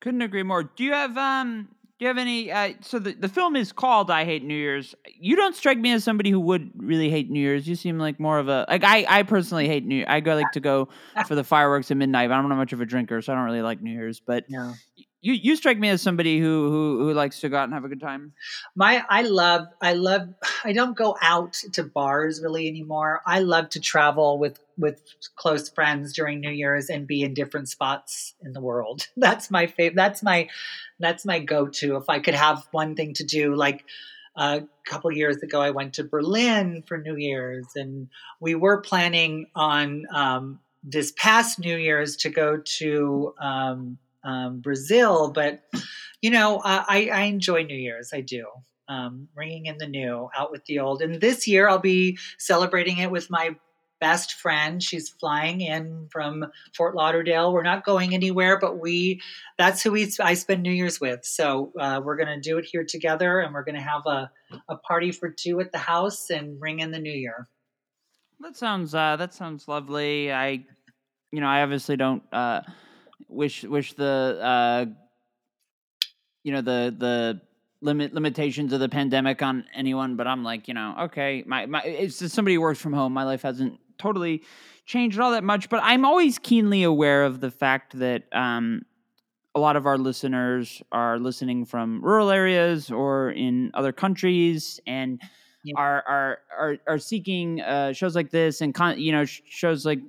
Couldn't 0.00 0.22
agree 0.22 0.42
more. 0.42 0.62
Do 0.62 0.84
you 0.84 0.92
have 0.92 1.16
um 1.16 1.68
do 2.00 2.04
you 2.04 2.08
have 2.08 2.16
any 2.16 2.50
uh, 2.50 2.72
so 2.80 2.98
the, 2.98 3.12
the 3.12 3.28
film 3.28 3.54
is 3.56 3.72
called 3.72 4.10
I 4.10 4.24
Hate 4.24 4.42
New 4.42 4.54
Year's. 4.54 4.94
You 5.18 5.36
don't 5.36 5.54
strike 5.54 5.76
me 5.76 5.92
as 5.92 6.02
somebody 6.02 6.30
who 6.30 6.40
would 6.40 6.70
really 6.74 7.10
hate 7.10 7.28
New 7.28 7.40
Year's. 7.40 7.68
You 7.68 7.76
seem 7.76 7.98
like 7.98 8.18
more 8.18 8.38
of 8.38 8.48
a 8.48 8.64
like 8.70 8.84
I 8.84 9.04
I 9.06 9.22
personally 9.22 9.68
hate 9.68 9.84
New 9.84 10.06
I 10.08 10.20
go 10.20 10.34
like 10.34 10.50
to 10.52 10.60
go 10.60 10.88
for 11.26 11.34
the 11.34 11.44
fireworks 11.44 11.90
at 11.90 11.98
midnight. 11.98 12.30
But 12.30 12.36
I'm 12.36 12.48
not 12.48 12.56
much 12.56 12.72
of 12.72 12.80
a 12.80 12.86
drinker, 12.86 13.20
so 13.20 13.34
I 13.34 13.36
don't 13.36 13.44
really 13.44 13.60
like 13.60 13.82
New 13.82 13.92
Year's, 13.92 14.18
but 14.18 14.44
yeah. 14.48 14.72
You 15.22 15.34
you 15.34 15.56
strike 15.56 15.78
me 15.78 15.88
as 15.88 16.00
somebody 16.00 16.38
who 16.38 16.70
who 16.70 16.98
who 17.04 17.14
likes 17.14 17.40
to 17.40 17.48
go 17.48 17.58
out 17.58 17.64
and 17.64 17.74
have 17.74 17.84
a 17.84 17.88
good 17.88 18.00
time. 18.00 18.32
My 18.74 19.04
I 19.08 19.22
love 19.22 19.68
I 19.80 19.94
love 19.94 20.28
I 20.64 20.72
don't 20.72 20.96
go 20.96 21.16
out 21.20 21.54
to 21.72 21.84
bars 21.84 22.40
really 22.42 22.68
anymore. 22.68 23.20
I 23.26 23.40
love 23.40 23.68
to 23.70 23.80
travel 23.80 24.38
with 24.38 24.60
with 24.78 25.02
close 25.36 25.68
friends 25.68 26.14
during 26.14 26.40
New 26.40 26.50
Year's 26.50 26.88
and 26.88 27.06
be 27.06 27.22
in 27.22 27.34
different 27.34 27.68
spots 27.68 28.34
in 28.42 28.52
the 28.52 28.60
world. 28.60 29.08
That's 29.16 29.50
my 29.50 29.66
favorite. 29.66 29.96
That's 29.96 30.22
my 30.22 30.48
that's 30.98 31.24
my 31.24 31.38
go 31.38 31.66
to. 31.66 31.96
If 31.96 32.08
I 32.08 32.20
could 32.20 32.34
have 32.34 32.66
one 32.70 32.94
thing 32.94 33.14
to 33.14 33.24
do, 33.24 33.54
like 33.54 33.84
a 34.36 34.62
couple 34.86 35.12
years 35.12 35.36
ago, 35.38 35.60
I 35.60 35.70
went 35.70 35.94
to 35.94 36.04
Berlin 36.04 36.82
for 36.86 36.96
New 36.98 37.16
Year's, 37.16 37.66
and 37.74 38.08
we 38.38 38.54
were 38.54 38.80
planning 38.80 39.48
on 39.54 40.06
um, 40.14 40.60
this 40.82 41.12
past 41.12 41.58
New 41.58 41.76
Year's 41.76 42.16
to 42.18 42.30
go 42.30 42.58
to. 42.78 43.34
Um, 43.38 43.98
um, 44.24 44.60
Brazil. 44.60 45.32
But 45.32 45.62
you 46.22 46.30
know, 46.30 46.60
I, 46.64 47.10
I 47.12 47.22
enjoy 47.22 47.62
New 47.62 47.76
Year's. 47.76 48.10
I 48.12 48.20
do. 48.20 48.46
Um, 48.88 49.28
ringing 49.36 49.66
in 49.66 49.78
the 49.78 49.86
new, 49.86 50.28
out 50.36 50.50
with 50.50 50.64
the 50.64 50.80
old. 50.80 51.00
And 51.00 51.20
this 51.20 51.46
year, 51.46 51.68
I'll 51.68 51.78
be 51.78 52.18
celebrating 52.38 52.98
it 52.98 53.12
with 53.12 53.30
my 53.30 53.54
best 54.00 54.32
friend. 54.32 54.82
She's 54.82 55.08
flying 55.08 55.60
in 55.60 56.08
from 56.10 56.46
Fort 56.74 56.96
Lauderdale. 56.96 57.52
We're 57.52 57.62
not 57.62 57.84
going 57.84 58.14
anywhere, 58.14 58.58
but 58.58 58.80
we 58.80 59.20
that's 59.58 59.82
who 59.82 59.92
we 59.92 60.10
I 60.20 60.34
spend 60.34 60.62
New 60.62 60.72
Year's 60.72 61.00
with. 61.00 61.24
So 61.24 61.72
uh, 61.78 62.00
we're 62.02 62.16
going 62.16 62.28
to 62.28 62.40
do 62.40 62.58
it 62.58 62.64
here 62.64 62.84
together, 62.84 63.40
and 63.40 63.54
we're 63.54 63.64
going 63.64 63.76
to 63.76 63.80
have 63.80 64.02
a 64.06 64.30
a 64.68 64.76
party 64.76 65.12
for 65.12 65.30
two 65.30 65.60
at 65.60 65.70
the 65.70 65.78
house 65.78 66.30
and 66.30 66.60
ring 66.60 66.80
in 66.80 66.90
the 66.90 66.98
new 66.98 67.12
year. 67.12 67.46
That 68.40 68.56
sounds 68.56 68.94
uh, 68.94 69.16
that 69.16 69.34
sounds 69.34 69.68
lovely. 69.68 70.32
I, 70.32 70.64
you 71.30 71.40
know, 71.40 71.46
I 71.46 71.62
obviously 71.62 71.96
don't. 71.96 72.22
Uh, 72.32 72.62
wish 73.30 73.62
wish 73.64 73.94
the 73.94 74.38
uh, 74.42 74.86
you 76.42 76.52
know 76.52 76.60
the 76.60 76.94
the 76.96 77.40
limit 77.82 78.12
limitations 78.12 78.72
of 78.72 78.80
the 78.80 78.88
pandemic 78.88 79.42
on 79.42 79.64
anyone, 79.74 80.16
but 80.16 80.26
I'm 80.26 80.44
like, 80.44 80.68
you 80.68 80.74
know, 80.74 80.94
okay, 81.02 81.44
my 81.46 81.66
my 81.66 81.82
it's 81.82 82.18
just 82.18 82.34
somebody 82.34 82.54
who 82.54 82.60
works 82.60 82.80
from 82.80 82.92
home. 82.92 83.12
My 83.12 83.24
life 83.24 83.42
hasn't 83.42 83.78
totally 83.98 84.42
changed 84.86 85.20
all 85.20 85.32
that 85.32 85.44
much, 85.44 85.68
but 85.68 85.80
I'm 85.82 86.04
always 86.04 86.38
keenly 86.38 86.82
aware 86.82 87.24
of 87.24 87.40
the 87.40 87.50
fact 87.50 87.98
that 87.98 88.24
um, 88.32 88.82
a 89.54 89.60
lot 89.60 89.76
of 89.76 89.86
our 89.86 89.98
listeners 89.98 90.82
are 90.92 91.18
listening 91.18 91.64
from 91.64 92.02
rural 92.02 92.30
areas 92.30 92.90
or 92.90 93.30
in 93.30 93.70
other 93.74 93.92
countries 93.92 94.80
and 94.86 95.20
yeah. 95.64 95.74
are 95.76 96.02
are 96.06 96.38
are 96.58 96.76
are 96.86 96.98
seeking 96.98 97.60
uh, 97.60 97.92
shows 97.92 98.14
like 98.14 98.30
this 98.30 98.60
and 98.60 98.74
con- 98.74 98.98
you 98.98 99.12
know 99.12 99.24
shows 99.24 99.84
like 99.84 100.00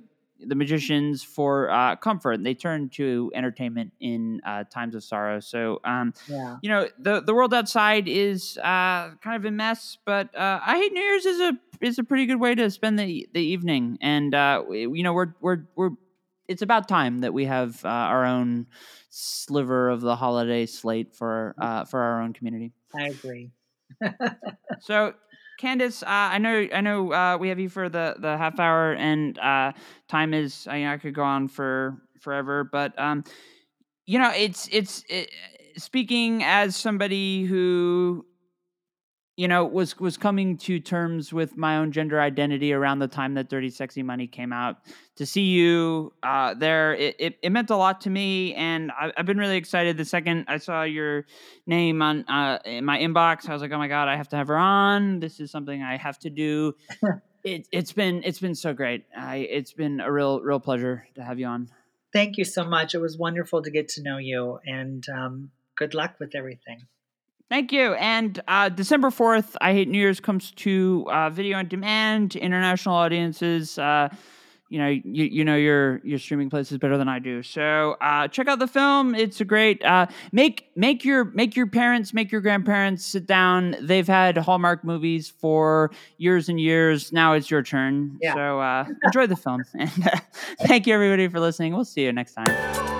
the 0.46 0.54
magicians 0.54 1.22
for 1.22 1.70
uh, 1.70 1.96
comfort. 1.96 2.42
They 2.42 2.54
turn 2.54 2.88
to 2.90 3.30
entertainment 3.34 3.92
in 4.00 4.40
uh, 4.46 4.64
times 4.64 4.94
of 4.94 5.04
sorrow. 5.04 5.40
So, 5.40 5.80
um, 5.84 6.14
yeah. 6.28 6.56
you 6.62 6.68
know, 6.68 6.88
the 6.98 7.20
the 7.20 7.34
world 7.34 7.54
outside 7.54 8.08
is 8.08 8.58
uh, 8.58 9.14
kind 9.22 9.36
of 9.36 9.44
a 9.44 9.50
mess, 9.50 9.98
but 10.04 10.34
uh, 10.36 10.60
I 10.64 10.76
hate 10.76 10.92
New 10.92 11.00
Year's 11.00 11.26
is 11.26 11.40
a 11.40 11.52
is 11.80 11.98
a 11.98 12.04
pretty 12.04 12.26
good 12.26 12.40
way 12.40 12.54
to 12.54 12.70
spend 12.70 12.98
the 12.98 13.28
the 13.32 13.40
evening. 13.40 13.98
And 14.00 14.34
uh, 14.34 14.64
you 14.70 15.02
know, 15.02 15.12
we're 15.12 15.34
we're 15.40 15.64
we're 15.76 15.90
it's 16.48 16.62
about 16.62 16.88
time 16.88 17.20
that 17.20 17.32
we 17.32 17.46
have 17.46 17.84
uh, 17.84 17.88
our 17.88 18.24
own 18.24 18.66
sliver 19.10 19.88
of 19.88 20.00
the 20.00 20.16
holiday 20.16 20.66
slate 20.66 21.14
for 21.14 21.54
for 21.88 22.00
our 22.00 22.22
own 22.22 22.32
community. 22.32 22.72
I 22.94 23.08
agree. 23.08 23.50
so 24.80 25.14
Candis, 25.58 26.02
uh, 26.02 26.06
I 26.08 26.38
know, 26.38 26.66
I 26.72 26.80
know, 26.80 27.12
uh, 27.12 27.36
we 27.38 27.48
have 27.48 27.58
you 27.60 27.68
for 27.68 27.88
the 27.88 28.16
the 28.18 28.36
half 28.36 28.58
hour, 28.58 28.94
and 28.94 29.38
uh, 29.38 29.72
time 30.08 30.34
is. 30.34 30.66
I, 30.68 30.86
I 30.86 30.98
could 30.98 31.14
go 31.14 31.22
on 31.22 31.48
for 31.48 31.98
forever, 32.20 32.64
but 32.64 32.98
um, 32.98 33.24
you 34.06 34.18
know, 34.18 34.32
it's 34.34 34.68
it's 34.72 35.04
it, 35.08 35.30
speaking 35.76 36.42
as 36.42 36.76
somebody 36.76 37.44
who 37.44 38.26
you 39.36 39.48
know 39.48 39.64
was 39.64 39.98
was 39.98 40.16
coming 40.16 40.56
to 40.58 40.78
terms 40.78 41.32
with 41.32 41.56
my 41.56 41.78
own 41.78 41.90
gender 41.90 42.20
identity 42.20 42.72
around 42.72 42.98
the 42.98 43.08
time 43.08 43.34
that 43.34 43.48
dirty 43.48 43.70
sexy 43.70 44.02
money 44.02 44.26
came 44.26 44.52
out 44.52 44.76
to 45.16 45.24
see 45.24 45.42
you 45.42 46.12
uh, 46.22 46.54
there. 46.54 46.94
It, 46.94 47.16
it, 47.18 47.38
it, 47.42 47.50
meant 47.50 47.70
a 47.70 47.76
lot 47.76 48.00
to 48.02 48.10
me 48.10 48.54
and 48.54 48.90
I, 48.92 49.12
have 49.16 49.26
been 49.26 49.38
really 49.38 49.56
excited. 49.56 49.96
The 49.96 50.04
second 50.04 50.44
i 50.48 50.58
saw 50.58 50.82
your 50.82 51.24
name 51.66 52.02
on 52.02 52.24
uh, 52.28 52.58
in 52.64 52.84
my 52.84 52.98
inbox 52.98 53.48
i 53.48 53.52
was 53.52 53.62
like 53.62 53.72
oh 53.72 53.78
my 53.78 53.88
god 53.88 54.08
i 54.08 54.16
have 54.16 54.28
to 54.28 54.36
have 54.36 54.48
her 54.48 54.58
on. 54.58 55.20
This 55.20 55.40
is 55.40 55.50
something 55.50 55.82
i 55.82 55.96
have 55.96 56.18
to 56.20 56.30
do. 56.30 56.74
It, 57.44 57.66
it's 57.72 57.90
been 57.90 58.22
it's 58.24 58.38
been 58.38 58.54
so 58.54 58.72
great. 58.72 59.04
I, 59.16 59.38
it's 59.38 59.72
been 59.72 59.98
a 59.98 60.12
real 60.12 60.40
real 60.40 60.60
pleasure 60.60 61.08
to 61.16 61.24
have 61.24 61.40
you 61.40 61.46
on. 61.46 61.70
Thank 62.12 62.36
you 62.36 62.44
so 62.44 62.62
much. 62.62 62.94
It 62.94 62.98
was 62.98 63.18
wonderful 63.18 63.62
to 63.62 63.70
get 63.72 63.88
to 63.88 64.02
know 64.02 64.18
you 64.18 64.60
and 64.64 65.04
um, 65.08 65.50
good 65.74 65.92
luck 65.92 66.14
with 66.20 66.36
everything 66.36 66.86
Thank 67.52 67.70
you. 67.70 67.92
And 67.96 68.40
uh, 68.48 68.70
December 68.70 69.10
4th, 69.10 69.56
I 69.60 69.74
Hate 69.74 69.86
New 69.86 69.98
Year's 69.98 70.20
comes 70.20 70.52
to 70.52 71.06
uh, 71.12 71.28
video 71.28 71.58
on 71.58 71.68
demand, 71.68 72.34
international 72.34 72.94
audiences. 72.94 73.78
Uh, 73.78 74.08
you 74.70 74.78
know, 74.78 74.88
you, 74.88 75.24
you 75.24 75.44
know 75.44 75.54
your 75.54 76.00
your 76.02 76.18
streaming 76.18 76.48
places 76.48 76.78
better 76.78 76.96
than 76.96 77.08
I 77.10 77.18
do. 77.18 77.42
So 77.42 77.96
uh, 78.00 78.26
check 78.28 78.48
out 78.48 78.58
the 78.58 78.66
film. 78.66 79.14
It's 79.14 79.38
a 79.42 79.44
great 79.44 79.84
uh, 79.84 80.06
make 80.32 80.70
make 80.76 81.04
your 81.04 81.26
make 81.26 81.54
your 81.54 81.66
parents, 81.66 82.14
make 82.14 82.32
your 82.32 82.40
grandparents 82.40 83.04
sit 83.04 83.26
down. 83.26 83.76
They've 83.82 84.08
had 84.08 84.38
Hallmark 84.38 84.82
movies 84.82 85.28
for 85.28 85.90
years 86.16 86.48
and 86.48 86.58
years. 86.58 87.12
Now 87.12 87.34
it's 87.34 87.50
your 87.50 87.62
turn. 87.62 88.16
Yeah. 88.22 88.32
So 88.32 88.60
uh, 88.60 88.86
enjoy 89.04 89.26
the 89.26 89.36
film. 89.36 89.62
And 89.78 89.90
thank 90.60 90.86
you 90.86 90.94
everybody 90.94 91.28
for 91.28 91.38
listening. 91.38 91.74
We'll 91.74 91.84
see 91.84 92.04
you 92.04 92.12
next 92.14 92.32
time. 92.32 92.91